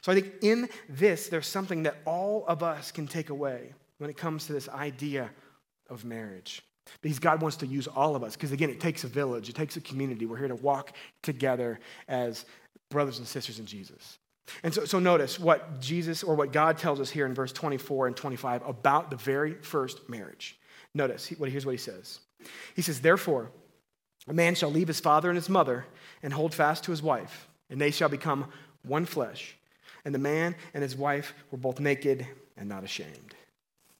[0.00, 4.10] So I think in this, there's something that all of us can take away when
[4.10, 5.30] it comes to this idea
[5.88, 6.62] of marriage.
[7.00, 8.34] Because God wants to use all of us.
[8.34, 10.26] Because again, it takes a village, it takes a community.
[10.26, 12.44] We're here to walk together as
[12.90, 14.18] brothers and sisters in Jesus.
[14.62, 18.08] And so, so notice what Jesus or what God tells us here in verse 24
[18.08, 20.58] and 25 about the very first marriage.
[20.94, 22.20] Notice, here's what he says.
[22.76, 23.50] He says, Therefore,
[24.28, 25.86] a man shall leave his father and his mother
[26.22, 28.46] and hold fast to his wife, and they shall become
[28.82, 29.56] one flesh.
[30.04, 33.34] And the man and his wife were both naked and not ashamed.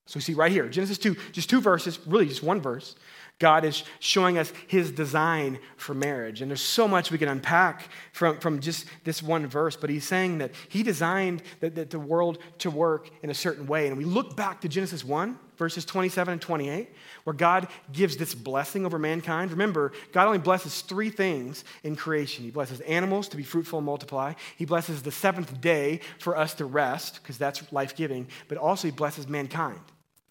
[0.07, 2.95] So we see right here, Genesis 2, just two verses, really just one verse.
[3.41, 6.41] God is showing us his design for marriage.
[6.41, 10.07] And there's so much we can unpack from, from just this one verse, but he's
[10.07, 13.89] saying that he designed the, the, the world to work in a certain way.
[13.89, 16.89] And we look back to Genesis 1, verses 27 and 28,
[17.25, 19.51] where God gives this blessing over mankind.
[19.51, 23.87] Remember, God only blesses three things in creation He blesses animals to be fruitful and
[23.87, 28.59] multiply, He blesses the seventh day for us to rest, because that's life giving, but
[28.59, 29.81] also He blesses mankind.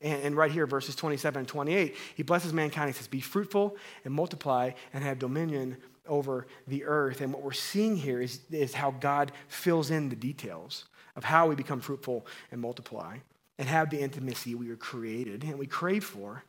[0.04, 2.90] And, right here, verses 27 and 28, he blesses mankind.
[2.90, 7.22] He says, Be fruitful and multiply and have dominion over the earth.
[7.22, 10.86] And what we're seeing here is, is how God fills in the details
[11.16, 13.18] of how we become fruitful and multiply
[13.58, 16.44] and have the intimacy we were created and we crave for.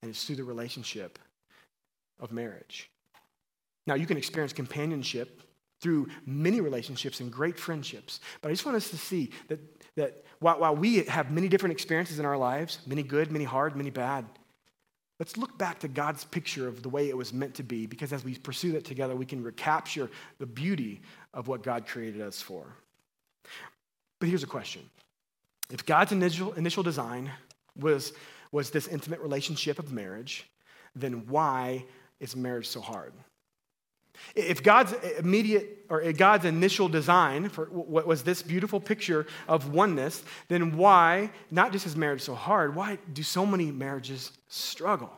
[0.00, 1.18] And it's through the relationship
[2.20, 2.90] of marriage.
[3.86, 5.42] Now, you can experience companionship
[5.80, 8.20] through many relationships and great friendships.
[8.40, 9.58] But I just want us to see that,
[9.96, 13.76] that while, while we have many different experiences in our lives, many good, many hard,
[13.76, 14.24] many bad,
[15.18, 18.12] let's look back to God's picture of the way it was meant to be, because
[18.12, 21.00] as we pursue that together, we can recapture the beauty
[21.32, 22.66] of what God created us for.
[24.18, 24.82] But here's a question
[25.70, 27.30] If God's initial, initial design
[27.76, 28.12] was,
[28.52, 30.48] was this intimate relationship of marriage,
[30.96, 31.84] then why
[32.20, 33.12] is marriage so hard?
[34.34, 40.22] If God's immediate or God's initial design for what was this beautiful picture of oneness,
[40.48, 45.12] then why, not just is marriage so hard, why do so many marriages struggle?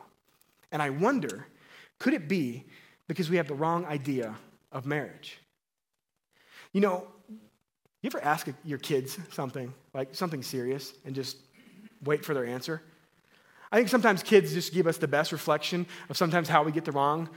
[0.71, 1.47] And I wonder,
[1.99, 2.65] could it be
[3.07, 4.35] because we have the wrong idea
[4.71, 5.39] of marriage?
[6.73, 7.07] You know,
[8.01, 11.37] you ever ask your kids something, like something serious, and just
[12.03, 12.81] wait for their answer?
[13.71, 16.85] I think sometimes kids just give us the best reflection of sometimes how we get
[16.85, 17.29] the wrong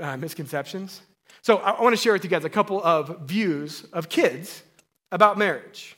[0.00, 1.02] uh, misconceptions.
[1.42, 4.62] So I, I want to share with you guys a couple of views of kids
[5.10, 5.96] about marriage.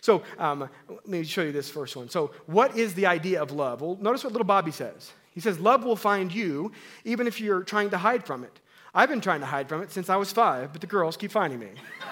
[0.00, 2.08] So um, let me show you this first one.
[2.08, 3.80] So, what is the idea of love?
[3.80, 5.12] Well, notice what little Bobby says.
[5.32, 6.72] He says, Love will find you
[7.04, 8.60] even if you're trying to hide from it.
[8.94, 11.30] I've been trying to hide from it since I was five, but the girls keep
[11.30, 11.68] finding me.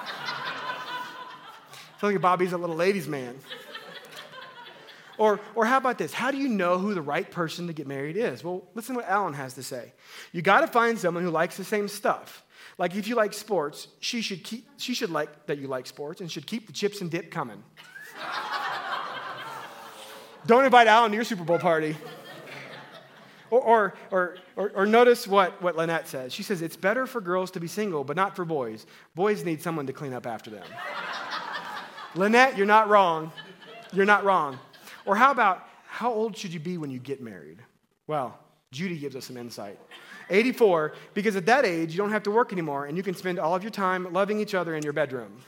[2.02, 3.36] I like Bobby's a little ladies' man.
[5.18, 6.12] Or, or how about this?
[6.12, 8.44] How do you know who the right person to get married is?
[8.44, 9.92] Well, listen to what Alan has to say.
[10.32, 12.44] You got to find someone who likes the same stuff.
[12.78, 16.20] Like if you like sports, she should, keep, she should like that you like sports
[16.20, 17.62] and should keep the chips and dip coming.
[20.46, 21.96] Don't invite Alan to your Super Bowl party.
[23.50, 26.32] Or, or, or, or, or notice what, what Lynette says.
[26.32, 28.86] She says, It's better for girls to be single, but not for boys.
[29.14, 30.64] Boys need someone to clean up after them.
[32.14, 33.32] Lynette, you're not wrong.
[33.92, 34.58] You're not wrong.
[35.06, 37.58] Or how about, how old should you be when you get married?
[38.08, 38.36] Well,
[38.72, 39.78] Judy gives us some insight.
[40.28, 43.38] 84, because at that age, you don't have to work anymore and you can spend
[43.38, 45.38] all of your time loving each other in your bedroom.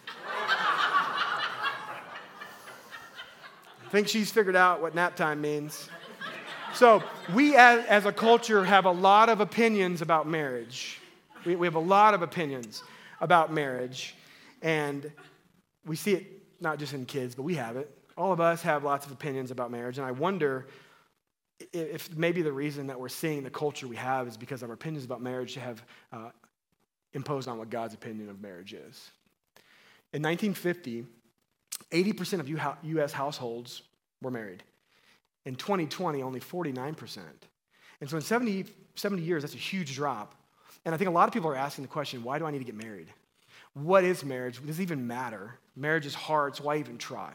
[3.85, 5.89] I think she's figured out what nap time means.
[6.75, 7.03] So,
[7.35, 11.01] we as, as, a culture have a lot of opinions about marriage.
[11.47, 12.83] We, we have a lot of opinions
[13.21, 14.15] about marriage.
[14.61, 15.11] And
[15.87, 16.27] we see it
[16.61, 19.51] not just in kids, but we have it all of us have lots of opinions
[19.51, 20.67] about marriage, and I wonder
[21.73, 25.05] if maybe the reason that we're seeing the culture we have is because our opinions
[25.05, 26.31] about marriage have uh,
[27.13, 29.11] imposed on what God's opinion of marriage is.
[30.13, 31.05] In 1950,
[31.93, 32.49] 80% of
[32.85, 33.13] U.S.
[33.13, 33.83] households
[34.21, 34.63] were married.
[35.47, 37.19] In 2020, only 49%.
[38.01, 40.35] And so in 70, 70 years, that's a huge drop.
[40.85, 42.59] And I think a lot of people are asking the question why do I need
[42.59, 43.09] to get married?
[43.75, 44.65] What is marriage?
[44.65, 45.55] Does it even matter?
[45.77, 47.33] Marriage is hard, so why even try?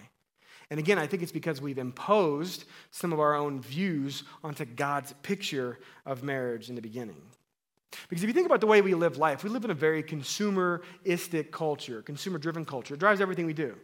[0.74, 5.14] And again, I think it's because we've imposed some of our own views onto God's
[5.22, 7.22] picture of marriage in the beginning.
[8.10, 10.02] Because if you think about the way we live life, we live in a very
[10.02, 12.96] consumeristic culture, consumer driven culture.
[12.96, 13.76] It drives everything we do,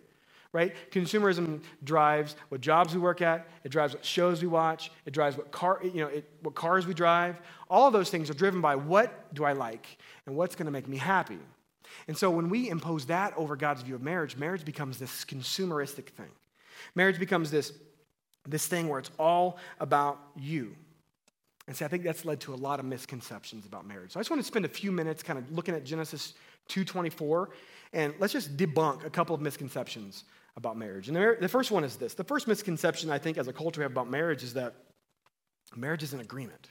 [0.52, 0.74] right?
[0.90, 5.38] Consumerism drives what jobs we work at, it drives what shows we watch, it drives
[5.38, 7.40] what, car, you know, it, what cars we drive.
[7.70, 10.72] All of those things are driven by what do I like and what's going to
[10.72, 11.38] make me happy.
[12.08, 16.08] And so when we impose that over God's view of marriage, marriage becomes this consumeristic
[16.08, 16.32] thing.
[16.96, 17.74] Marriage becomes this,
[18.48, 20.76] this thing where it's all about you.
[21.68, 24.12] And see, I think that's led to a lot of misconceptions about marriage.
[24.12, 26.34] So I just want to spend a few minutes kind of looking at Genesis
[26.70, 27.48] 2.24,
[27.94, 30.24] and let's just debunk a couple of misconceptions
[30.58, 31.08] about marriage.
[31.08, 32.14] And the, the first one is this.
[32.16, 34.74] The first misconception I think as a culture we have about marriage is that
[35.76, 36.70] marriage is an agreement.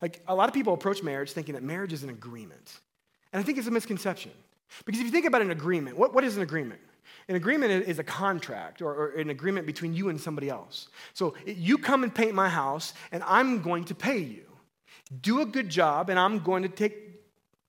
[0.00, 2.80] Like a lot of people approach marriage thinking that marriage is an agreement.
[3.32, 4.32] And I think it's a misconception.
[4.84, 6.80] Because if you think about an agreement, what, what is an agreement?
[7.28, 10.88] An agreement is a contract or, or, an agreement between you and somebody else.
[11.12, 14.44] So you come and paint my house, and I'm going to pay you.
[15.20, 16.94] Do a good job, and I'm going to take,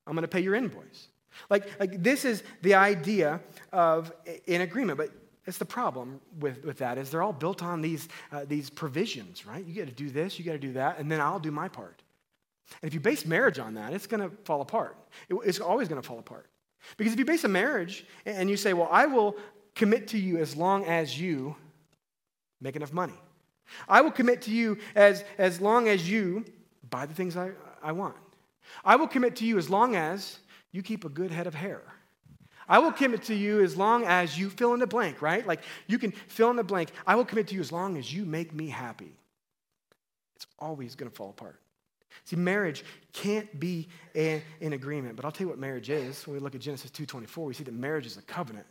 [0.08, 1.10] I'm going to pay your invoice.
[1.50, 4.12] Like, like this is the idea of
[4.48, 4.98] an agreement.
[4.98, 5.12] But
[5.46, 9.46] It's the problem with, with that is they're all built on these, uh, these provisions,
[9.46, 9.66] right?
[9.66, 11.68] You got to do this, you got to do that, and then I'll do my
[11.68, 12.02] part.
[12.82, 14.96] And if you base marriage on that, it's going to fall apart.
[15.28, 16.50] It, it's always going to fall apart.
[16.98, 19.36] Because if you base a marriage and you say, well, I will
[19.76, 21.56] commit to you as long as you
[22.62, 23.14] make enough money.
[23.88, 26.46] I will commit to you as, as long as you
[26.90, 28.16] buy the things I, I want.
[28.84, 30.40] I will commit to you as long as
[30.72, 31.82] you keep a good head of hair.
[32.68, 35.46] I will commit to you as long as you fill in the blank, right?
[35.46, 36.92] Like you can fill in the blank.
[37.08, 39.16] I will commit to you as long as you make me happy.
[40.36, 41.60] It's always going to fall apart.
[42.26, 46.26] See, marriage can't be an, an agreement, but I'll tell you what marriage is.
[46.28, 48.66] When we look at Genesis 2.24, we see that marriage is a covenant.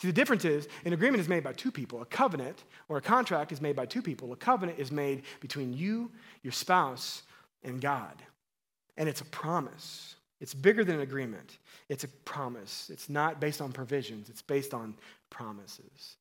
[0.00, 2.02] See, the difference is an agreement is made by two people.
[2.02, 4.32] A covenant or a contract is made by two people.
[4.32, 6.10] A covenant is made between you,
[6.42, 7.22] your spouse,
[7.62, 8.22] and God.
[8.96, 10.16] And it's a promise.
[10.40, 11.58] It's bigger than an agreement.
[11.88, 12.90] It's a promise.
[12.90, 14.94] It's not based on provisions, it's based on
[15.30, 16.16] promises.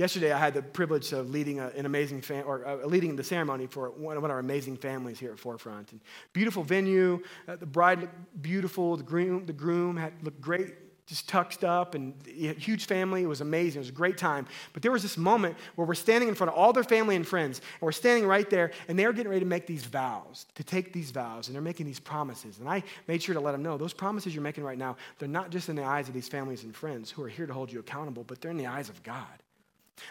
[0.00, 3.22] Yesterday, I had the privilege of leading a, an amazing fam- or uh, leading the
[3.22, 5.92] ceremony for one of our amazing families here at Forefront.
[5.92, 6.00] And
[6.32, 7.22] beautiful venue.
[7.46, 8.96] Uh, the bride looked beautiful.
[8.96, 10.72] The groom, the groom had looked great
[11.06, 13.24] just tucked up and huge family.
[13.24, 13.80] It was amazing.
[13.80, 14.46] It was a great time.
[14.72, 17.26] But there was this moment where we're standing in front of all their family and
[17.26, 20.62] friends, and we're standing right there, and they're getting ready to make these vows, to
[20.62, 22.60] take these vows, and they're making these promises.
[22.60, 25.28] And I made sure to let them know those promises you're making right now, they're
[25.28, 27.72] not just in the eyes of these families and friends who are here to hold
[27.72, 29.26] you accountable, but they're in the eyes of God.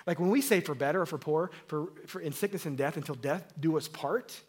[0.05, 2.97] Like when we say for better or for poor, for, for in sickness and death
[2.97, 4.39] until death do us part,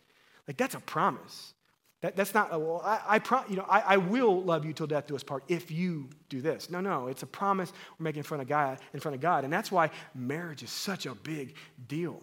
[0.47, 1.55] like that's a promise.
[2.01, 4.87] That, that's not, well, I, I, pro, you know, I, I will love you till
[4.87, 6.71] death do us part if you do this.
[6.71, 9.45] No, no, it's a promise we're making in front of God, in front of God.
[9.45, 11.57] And that's why marriage is such a big
[11.89, 12.23] deal.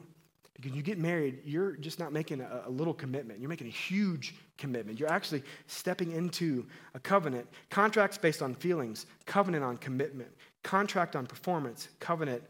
[0.55, 3.39] Because you get married, you're just not making a, a little commitment.
[3.39, 4.99] You're making a huge commitment.
[4.99, 7.47] You're actually stepping into a covenant.
[7.69, 10.29] Contracts based on feelings, covenant on commitment,
[10.63, 12.41] contract on performance, covenant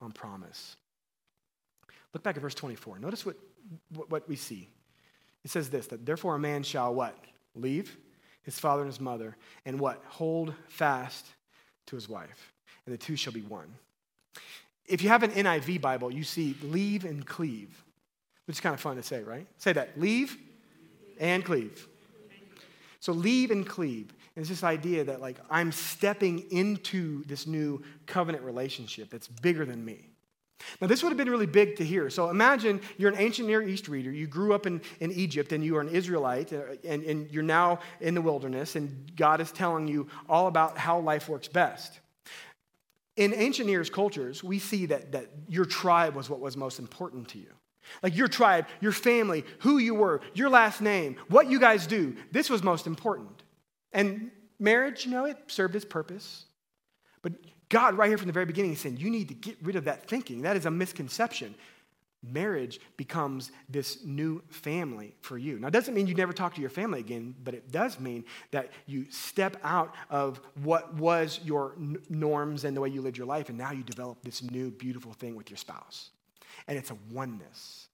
[0.00, 0.76] on promise.
[2.12, 2.98] Look back at verse 24.
[2.98, 3.36] Notice what,
[4.08, 4.68] what, we see.
[5.44, 7.16] It says this that therefore a man shall what?
[7.54, 7.96] Leave
[8.42, 9.36] his father and his mother,
[9.66, 10.02] and what?
[10.08, 11.26] Hold fast
[11.86, 12.52] to his wife,
[12.86, 13.74] and the two shall be one.
[14.86, 17.84] If you have an NIV Bible, you see leave and cleave,
[18.46, 19.46] which is kind of fun to say, right?
[19.58, 20.36] Say that leave
[21.18, 21.86] and cleave.
[22.98, 24.12] So leave and cleave.
[24.36, 29.84] It's this idea that, like, I'm stepping into this new covenant relationship that's bigger than
[29.84, 30.10] me.
[30.80, 32.10] Now, this would have been really big to hear.
[32.10, 34.12] So imagine you're an ancient Near East reader.
[34.12, 37.42] You grew up in, in Egypt and you are an Israelite, uh, and, and you're
[37.42, 42.00] now in the wilderness, and God is telling you all about how life works best.
[43.16, 46.78] In ancient Near East cultures, we see that, that your tribe was what was most
[46.78, 47.52] important to you.
[48.02, 52.16] Like your tribe, your family, who you were, your last name, what you guys do,
[52.30, 53.42] this was most important.
[53.92, 56.44] And marriage, you know, it served its purpose.
[57.22, 57.32] But
[57.68, 59.84] God, right here from the very beginning, is saying, you need to get rid of
[59.84, 60.42] that thinking.
[60.42, 61.54] That is a misconception.
[62.22, 65.58] Marriage becomes this new family for you.
[65.58, 68.24] Now, it doesn't mean you never talk to your family again, but it does mean
[68.50, 71.74] that you step out of what was your
[72.10, 75.14] norms and the way you lived your life, and now you develop this new, beautiful
[75.14, 76.10] thing with your spouse.
[76.68, 77.88] And it's a oneness.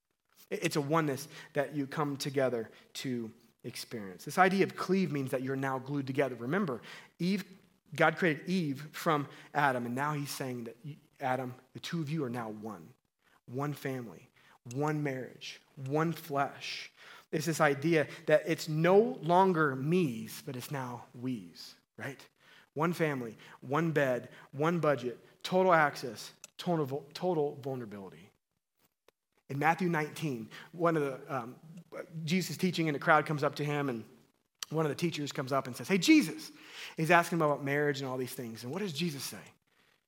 [0.50, 3.30] It's a oneness that you come together to
[3.66, 4.24] experience.
[4.24, 6.36] This idea of cleave means that you're now glued together.
[6.38, 6.80] Remember,
[7.18, 7.44] Eve
[7.94, 10.76] God created Eve from Adam, and now he's saying that
[11.20, 12.88] Adam, the two of you are now one.
[13.52, 14.28] One family,
[14.74, 16.90] one marriage, one flesh.
[17.30, 22.20] It's this idea that it's no longer me's, but it's now we's, right?
[22.74, 28.30] One family, one bed, one budget, total access, total, total vulnerability.
[29.48, 31.54] In Matthew 19, one of the, um,
[32.24, 34.04] Jesus teaching, and a crowd comes up to him, and
[34.70, 36.50] one of the teachers comes up and says, Hey, Jesus.
[36.96, 38.62] He's asking about marriage and all these things.
[38.62, 39.36] And what does Jesus say?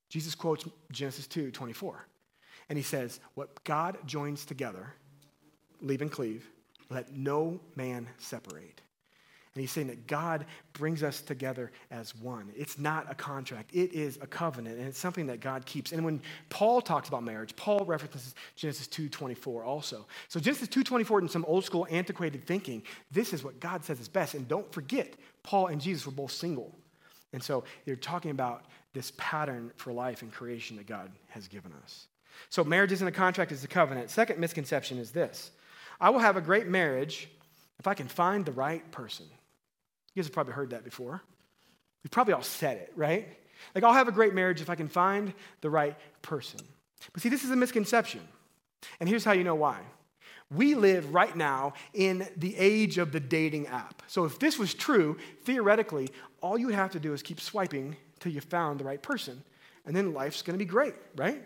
[0.08, 2.06] Jesus quotes Genesis 2 24.
[2.68, 4.94] And he says, What God joins together,
[5.80, 6.48] leave and cleave,
[6.90, 8.80] let no man separate.
[9.54, 12.52] And he's saying that God brings us together as one.
[12.56, 15.92] It's not a contract, it is a covenant, and it's something that God keeps.
[15.92, 20.06] And when Paul talks about marriage, Paul references Genesis 2.24 also.
[20.28, 24.08] So Genesis 2.24 in some old school antiquated thinking, this is what God says is
[24.08, 24.34] best.
[24.34, 26.74] And don't forget, Paul and Jesus were both single.
[27.32, 31.72] And so they're talking about this pattern for life and creation that God has given
[31.82, 32.06] us.
[32.50, 34.10] So marriage isn't a contract, it's a covenant.
[34.10, 35.50] Second misconception is this
[36.00, 37.28] I will have a great marriage
[37.78, 39.26] if I can find the right person.
[40.18, 41.22] You guys have probably heard that before.
[42.02, 43.28] We've probably all said it, right?
[43.72, 46.58] Like, I'll have a great marriage if I can find the right person.
[47.12, 48.22] But see, this is a misconception.
[48.98, 49.78] And here's how you know why.
[50.50, 54.02] We live right now in the age of the dating app.
[54.08, 56.08] So if this was true, theoretically,
[56.40, 59.40] all you would have to do is keep swiping till you found the right person,
[59.86, 61.44] and then life's going to be great, right?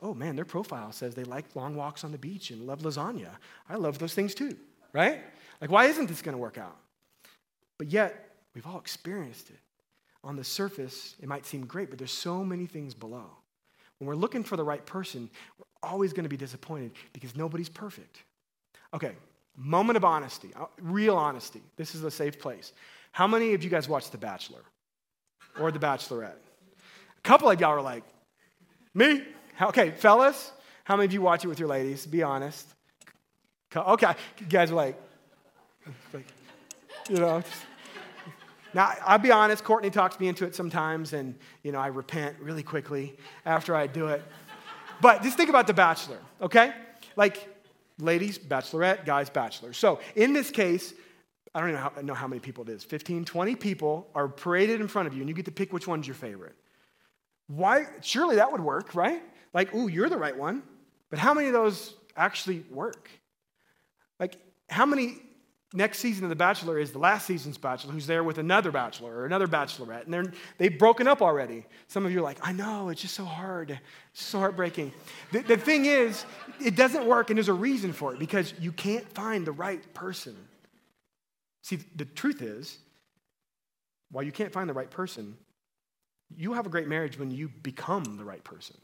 [0.00, 3.32] Oh man, their profile says they like long walks on the beach and love lasagna.
[3.68, 4.56] I love those things too,
[4.94, 5.22] right?
[5.60, 6.78] Like, why isn't this going to work out?
[7.78, 9.58] But yet, we've all experienced it.
[10.24, 13.26] On the surface, it might seem great, but there's so many things below.
[13.98, 17.68] When we're looking for the right person, we're always going to be disappointed because nobody's
[17.68, 18.18] perfect.
[18.92, 19.12] Okay,
[19.56, 21.62] moment of honesty, uh, real honesty.
[21.76, 22.72] This is a safe place.
[23.12, 24.60] How many of you guys watched The Bachelor
[25.58, 26.32] or The Bachelorette?
[27.16, 28.04] A couple of y'all are like,
[28.94, 29.22] me?
[29.60, 30.52] Okay, fellas,
[30.84, 32.06] how many of you watch it with your ladies?
[32.06, 32.66] Be honest.
[33.74, 35.00] Okay, you guys are like,
[36.12, 36.26] like
[37.08, 37.42] you know.
[38.76, 42.36] Now, I'll be honest, Courtney talks me into it sometimes, and, you know, I repent
[42.40, 43.16] really quickly
[43.46, 44.22] after I do it.
[45.00, 46.74] But just think about The Bachelor, okay?
[47.16, 47.48] Like,
[47.98, 49.72] ladies, bachelorette, guys, bachelor.
[49.72, 50.92] So, in this case,
[51.54, 54.28] I don't even know how, know how many people it is 15, 20 people are
[54.28, 56.54] paraded in front of you, and you get to pick which one's your favorite.
[57.46, 57.86] Why?
[58.02, 59.22] Surely that would work, right?
[59.54, 60.62] Like, ooh, you're the right one.
[61.08, 63.08] But how many of those actually work?
[64.20, 64.36] Like,
[64.68, 65.22] how many
[65.76, 69.14] next season of The Bachelor is the last season's Bachelor who's there with another Bachelor
[69.14, 71.64] or another Bachelorette, and they're, they've broken up already.
[71.88, 73.78] Some of you are like, I know, it's just so hard.
[74.12, 74.92] It's so heartbreaking.
[75.32, 76.24] The, the thing is,
[76.64, 79.94] it doesn't work, and there's a reason for it because you can't find the right
[79.94, 80.36] person.
[81.62, 82.78] See, the truth is,
[84.10, 85.36] while you can't find the right person,
[86.36, 88.76] you have a great marriage when you become the right person.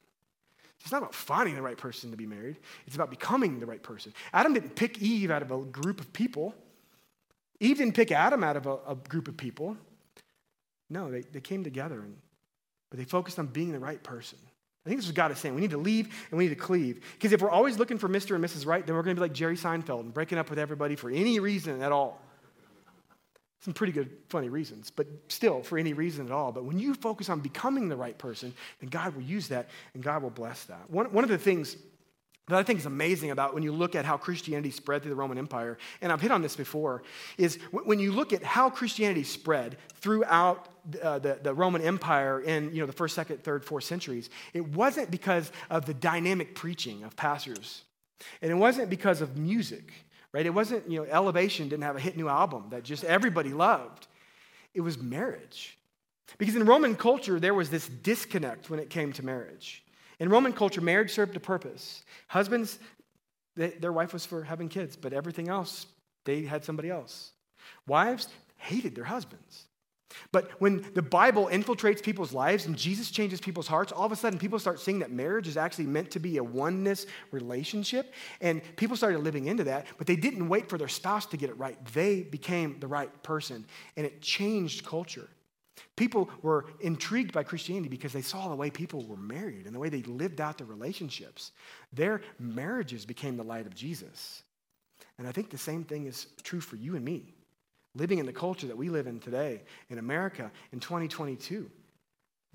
[0.82, 3.82] It's not about finding the right person to be married, it's about becoming the right
[3.82, 4.12] person.
[4.32, 6.54] Adam didn't pick Eve out of a group of people,
[7.62, 9.76] Eve didn't pick Adam out of a, a group of people.
[10.90, 12.16] No, they, they came together, and,
[12.90, 14.38] but they focused on being the right person.
[14.84, 15.54] I think this is what God is saying.
[15.54, 17.04] We need to leave and we need to cleave.
[17.12, 18.34] Because if we're always looking for Mr.
[18.34, 18.66] and Mrs.
[18.66, 21.08] Right, then we're going to be like Jerry Seinfeld and breaking up with everybody for
[21.08, 22.20] any reason at all.
[23.60, 26.50] Some pretty good, funny reasons, but still, for any reason at all.
[26.50, 30.02] But when you focus on becoming the right person, then God will use that and
[30.02, 30.90] God will bless that.
[30.90, 31.76] One, one of the things
[32.48, 35.16] that I think is amazing about when you look at how Christianity spread through the
[35.16, 37.02] Roman Empire, and I've hit on this before,
[37.38, 40.68] is when you look at how Christianity spread throughout
[41.00, 44.66] uh, the, the Roman Empire in you know, the first, second, third, fourth centuries, it
[44.66, 47.82] wasn't because of the dynamic preaching of pastors,
[48.40, 49.92] and it wasn't because of music
[50.32, 50.46] right?
[50.46, 54.06] It wasn't, you know, Elevation didn't have a hit new album that just everybody loved.
[54.74, 55.78] It was marriage.
[56.38, 59.84] Because in Roman culture, there was this disconnect when it came to marriage.
[60.20, 62.02] In Roman culture, marriage served a purpose.
[62.28, 62.78] Husbands,
[63.56, 65.86] they, their wife was for having kids, but everything else,
[66.24, 67.32] they had somebody else.
[67.86, 69.66] Wives hated their husbands.
[70.30, 74.16] But when the Bible infiltrates people's lives and Jesus changes people's hearts, all of a
[74.16, 78.12] sudden people start seeing that marriage is actually meant to be a oneness relationship.
[78.40, 81.50] And people started living into that, but they didn't wait for their spouse to get
[81.50, 81.78] it right.
[81.92, 83.64] They became the right person,
[83.96, 85.28] and it changed culture.
[85.96, 89.78] People were intrigued by Christianity because they saw the way people were married and the
[89.78, 91.52] way they lived out their relationships.
[91.92, 94.42] Their marriages became the light of Jesus.
[95.18, 97.34] And I think the same thing is true for you and me
[97.94, 101.70] living in the culture that we live in today in America in 2022.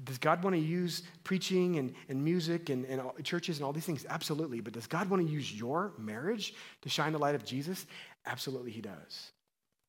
[0.03, 3.85] Does God want to use preaching and, and music and, and churches and all these
[3.85, 4.05] things?
[4.07, 4.61] Absolutely.
[4.61, 7.87] But does God want to use your marriage to shine the light of Jesus?
[8.25, 9.31] Absolutely, He does.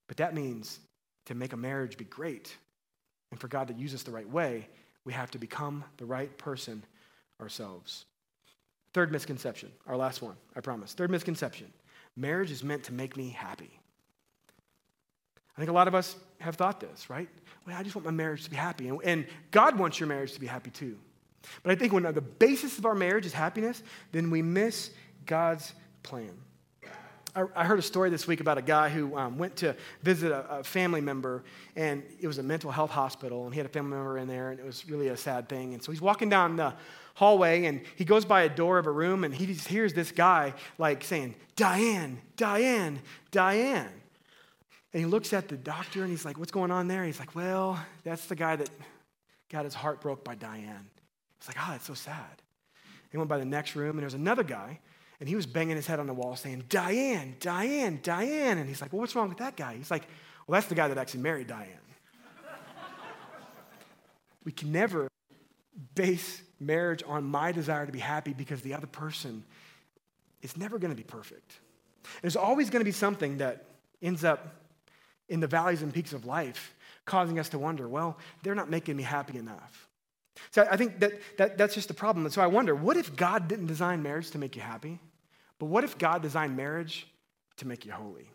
[0.07, 0.81] But that means
[1.27, 2.57] to make a marriage be great
[3.31, 4.69] and for God to use us the right way,
[5.05, 6.83] we have to become the right person
[7.41, 8.05] ourselves.
[8.93, 10.93] Third misconception, our last one, I promise.
[10.95, 11.73] Third misconception
[12.17, 13.71] marriage is meant to make me happy.
[15.57, 17.29] I think a lot of us have thought this, right?
[17.67, 18.89] Well, I just want my marriage to be happy.
[18.89, 20.99] And, and God wants your marriage to be happy too.
[21.63, 24.91] But I think when the basis of our marriage is happiness, then we miss
[25.27, 26.33] God's plan.
[27.55, 30.59] I, heard a story this week about a guy who um, went to visit a,
[30.59, 31.45] a, family member,
[31.77, 34.51] and it was a mental health hospital, and he had a family member in there,
[34.51, 35.75] and it was really a sad thing.
[35.75, 36.75] And so he's walking down the
[37.15, 40.11] hallway, and he goes by a door of a room, and he just hears this
[40.11, 43.93] guy like saying, Diane, Diane, Diane.
[44.93, 47.05] And he looks at the doctor and he's like, What's going on there?
[47.05, 48.71] He's like, Well, that's the guy that
[49.51, 50.89] got his heart broke by Diane.
[51.39, 52.43] He's like, Oh, that's so sad.
[53.11, 54.81] He went by the next room and there was another guy
[55.21, 58.59] and he was banging his head on the wall saying, Diane, Diane, Diane.
[58.59, 59.75] And he's like, Well, what's wrong with that guy?
[59.77, 60.05] He's like,
[60.47, 61.69] Well, that's the guy that actually married Diane.
[64.45, 65.09] we can never
[65.95, 69.45] base marriage on my desire to be happy because the other person
[70.43, 71.59] is never going to be perfect.
[72.23, 73.65] There's always going to be something that
[74.01, 74.55] ends up
[75.29, 78.97] in the valleys and peaks of life, causing us to wonder, well, they're not making
[78.97, 79.89] me happy enough.
[80.51, 82.25] So I think that, that that's just the problem.
[82.25, 85.01] And so I wonder, what if God didn't design marriage to make you happy?
[85.59, 87.07] But what if God designed marriage
[87.57, 88.31] to make you holy?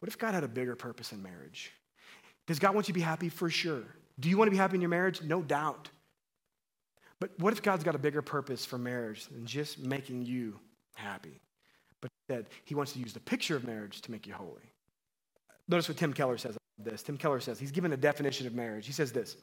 [0.00, 1.72] What if God had a bigger purpose in marriage?
[2.46, 3.28] Does God want you to be happy?
[3.28, 3.82] For sure.
[4.20, 5.22] Do you want to be happy in your marriage?
[5.22, 5.88] No doubt.
[7.18, 10.58] But what if God's got a bigger purpose for marriage than just making you
[10.94, 11.40] happy?
[12.00, 14.70] But that he wants to use the picture of marriage to make you holy.
[15.68, 17.02] Notice what Tim Keller says this.
[17.02, 18.86] Tim Keller says, he's given a definition of marriage.
[18.86, 19.36] He says this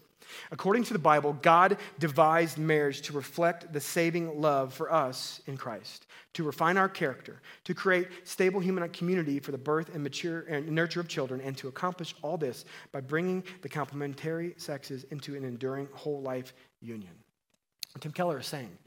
[0.52, 5.58] According to the Bible, God devised marriage to reflect the saving love for us in
[5.58, 10.42] Christ, to refine our character, to create stable human community for the birth and mature
[10.42, 15.36] and nurture of children, and to accomplish all this by bringing the complementary sexes into
[15.36, 17.14] an enduring whole life union.
[17.94, 18.78] What Tim Keller is saying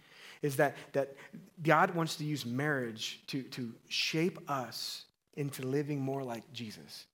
[0.43, 1.15] is that, that
[1.63, 7.07] God wants to use marriage to, to shape us into living more like Jesus.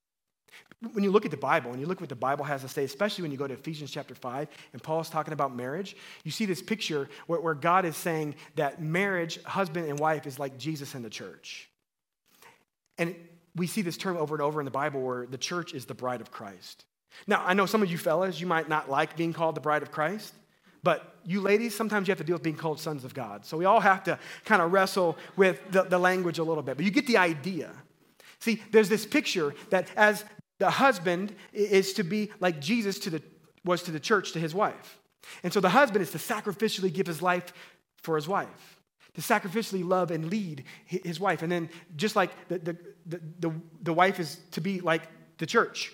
[0.93, 2.85] When you look at the Bible and you look what the Bible has to say,
[2.85, 6.45] especially when you go to Ephesians chapter 5 and Paul's talking about marriage, you see
[6.45, 10.95] this picture where, where God is saying that marriage, husband and wife, is like Jesus
[10.95, 11.69] and the church.
[12.99, 13.15] And
[13.55, 15.95] we see this term over and over in the Bible where the church is the
[15.95, 16.85] bride of Christ.
[17.27, 19.83] Now, I know some of you fellas, you might not like being called the bride
[19.83, 20.35] of Christ,
[20.83, 23.45] but you ladies, sometimes you have to deal with being called sons of God.
[23.45, 26.77] So we all have to kind of wrestle with the, the language a little bit,
[26.77, 27.71] but you get the idea.
[28.41, 30.25] See, there's this picture that as
[30.63, 33.21] the husband is to be like Jesus to the,
[33.65, 35.01] was to the church, to his wife.
[35.43, 37.53] And so the husband is to sacrificially give his life
[37.97, 38.79] for his wife,
[39.15, 41.43] to sacrificially love and lead his wife.
[41.43, 43.53] And then, just like the, the, the, the,
[43.83, 45.03] the wife is to be like
[45.39, 45.91] the church,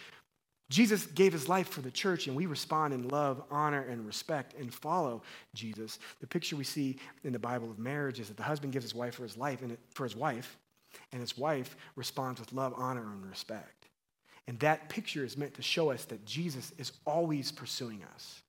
[0.68, 4.52] Jesus gave his life for the church, and we respond in love, honor, and respect
[4.60, 5.22] and follow
[5.54, 5.98] Jesus.
[6.20, 8.94] The picture we see in the Bible of marriage is that the husband gives his
[8.94, 10.58] wife for his life and for his wife,
[11.12, 13.77] and his wife responds with love, honor, and respect.
[14.48, 18.42] And that picture is meant to show us that Jesus is always pursuing us,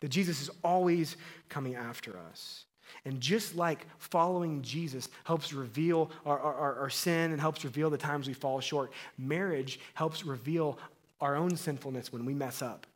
[0.00, 1.16] that Jesus is always
[1.48, 2.64] coming after us.
[3.04, 7.96] And just like following Jesus helps reveal our, our, our, sin and helps reveal the
[7.96, 10.76] times we fall short, marriage helps reveal
[11.20, 12.86] our own sinfulness when we mess up.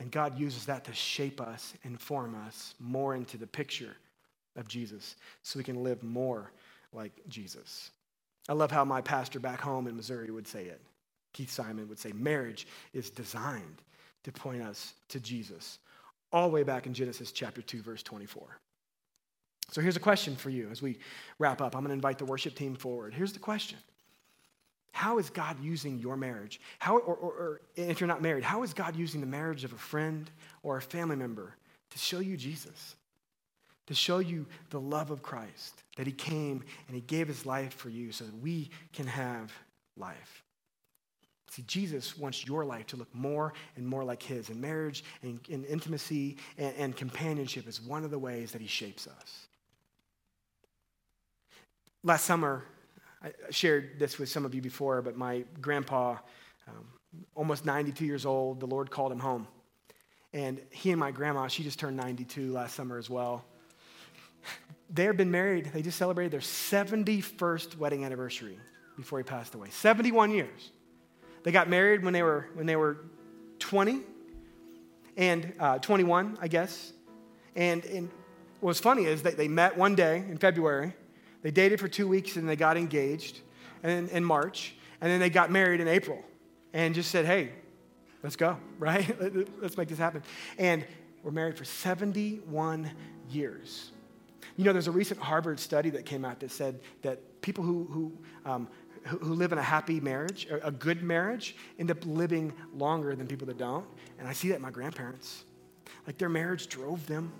[0.00, 3.96] And God uses that to shape us and form us more into the picture
[4.56, 6.50] of Jesus so we can live more
[6.92, 7.92] like Jesus.
[8.48, 10.80] I love how my pastor back home in Missouri would say it.
[11.36, 13.82] Keith Simon would say marriage is designed
[14.24, 15.78] to point us to Jesus,
[16.32, 18.58] all the way back in Genesis chapter 2, verse 24.
[19.70, 20.98] So here's a question for you as we
[21.38, 21.76] wrap up.
[21.76, 23.12] I'm going to invite the worship team forward.
[23.12, 23.76] Here's the question
[24.92, 26.58] How is God using your marriage?
[26.78, 29.74] How, or, or, or if you're not married, how is God using the marriage of
[29.74, 30.30] a friend
[30.62, 31.54] or a family member
[31.90, 32.96] to show you Jesus?
[33.88, 37.74] To show you the love of Christ, that He came and He gave His life
[37.74, 39.52] for you so that we can have
[39.98, 40.42] life.
[41.50, 44.50] See, Jesus wants your life to look more and more like His.
[44.50, 48.66] And marriage and, and intimacy and, and, companionship is one of the ways that He
[48.66, 49.46] shapes us.
[52.02, 52.64] Last summer,
[53.22, 56.16] I shared this with some of you before, but my grandpa,
[56.68, 56.86] um,
[57.34, 59.46] almost 92 years old, the Lord called him home.
[60.32, 63.44] And he and my grandma, she just turned 92 last summer as well.
[64.88, 68.58] They have been married, they just celebrated their 71st wedding anniversary
[68.96, 69.70] before he passed away.
[69.70, 70.70] 71 years.
[71.46, 72.96] They got married when they were, when they were
[73.60, 74.00] 20
[75.16, 76.92] and uh, 21, I guess.
[77.54, 78.10] And, and
[78.58, 80.92] what was funny is that they met one day in February.
[81.42, 83.42] They dated for two weeks and they got engaged
[83.84, 84.74] in, in March.
[85.00, 86.20] And then they got married in April
[86.72, 87.50] and just said, hey,
[88.24, 89.06] let's go, right?
[89.62, 90.24] let's make this happen.
[90.58, 90.84] And
[91.22, 92.90] we're married for 71
[93.30, 93.92] years.
[94.56, 97.84] You know, there's a recent Harvard study that came out that said that people who,
[97.84, 98.12] who
[98.50, 98.66] um,
[99.06, 103.46] who live in a happy marriage, a good marriage, end up living longer than people
[103.46, 103.86] that don't.
[104.18, 105.44] And I see that in my grandparents.
[106.06, 107.32] Like their marriage drove them.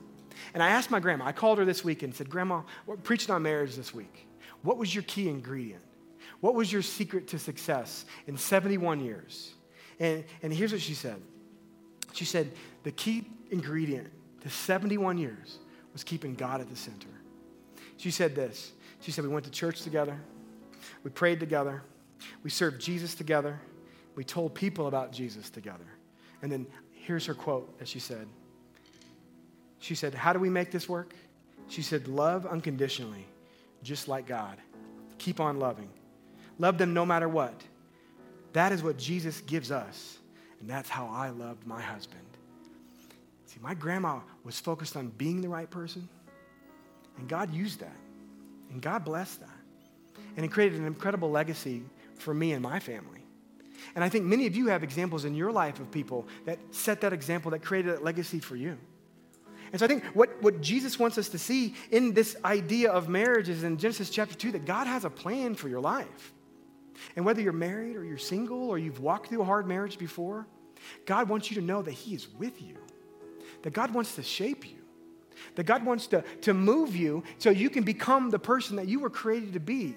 [0.55, 3.35] And I asked my grandma, I called her this week and said, Grandma, we're preaching
[3.35, 4.27] on marriage this week.
[4.63, 5.83] What was your key ingredient?
[6.41, 9.55] What was your secret to success in 71 years?
[9.99, 11.21] And, and here's what she said
[12.13, 12.53] She said,
[12.83, 14.11] The key ingredient
[14.43, 15.59] to 71 years
[15.93, 17.09] was keeping God at the center.
[17.97, 18.73] She said this.
[19.01, 20.19] She said, We went to church together.
[21.03, 21.83] We prayed together.
[22.43, 23.61] We served Jesus together.
[24.15, 25.85] We told people about Jesus together.
[26.43, 28.27] And then here's her quote that she said.
[29.79, 31.15] She said, How do we make this work?
[31.69, 33.27] She said, Love unconditionally,
[33.83, 34.59] just like God.
[35.19, 35.89] Keep on loving.
[36.59, 37.63] Love them no matter what.
[38.53, 40.19] That is what Jesus gives us.
[40.61, 42.21] And that's how I loved my husband.
[43.47, 46.09] See, my grandma was focused on being the right person,
[47.19, 47.97] and God used that.
[48.71, 49.56] And God blessed that.
[50.37, 51.83] And it created an incredible legacy
[52.17, 53.23] for me and my family.
[53.95, 57.01] And I think many of you have examples in your life of people that set
[57.01, 58.77] that example, that created that legacy for you.
[59.73, 63.09] And so I think what, what Jesus wants us to see in this idea of
[63.09, 66.33] marriage is in Genesis chapter 2 that God has a plan for your life.
[67.15, 70.47] And whether you're married or you're single or you've walked through a hard marriage before,
[71.05, 72.77] God wants you to know that He is with you,
[73.63, 74.79] that God wants to shape you,
[75.57, 79.01] that God wants to, to move you so you can become the person that you
[79.01, 79.97] were created to be.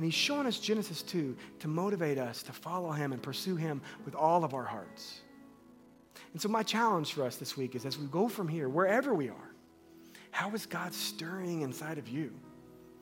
[0.00, 3.82] And He's showing us Genesis 2 to motivate us to follow Him and pursue Him
[4.06, 5.20] with all of our hearts.
[6.32, 9.12] And so, my challenge for us this week is as we go from here, wherever
[9.12, 9.50] we are,
[10.30, 12.32] how is God stirring inside of you?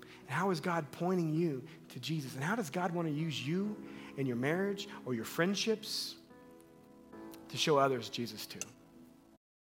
[0.01, 2.35] And how is God pointing you to Jesus?
[2.35, 3.77] And how does God want to use you
[4.17, 6.17] in your marriage or your friendships
[7.49, 8.59] to show others Jesus too?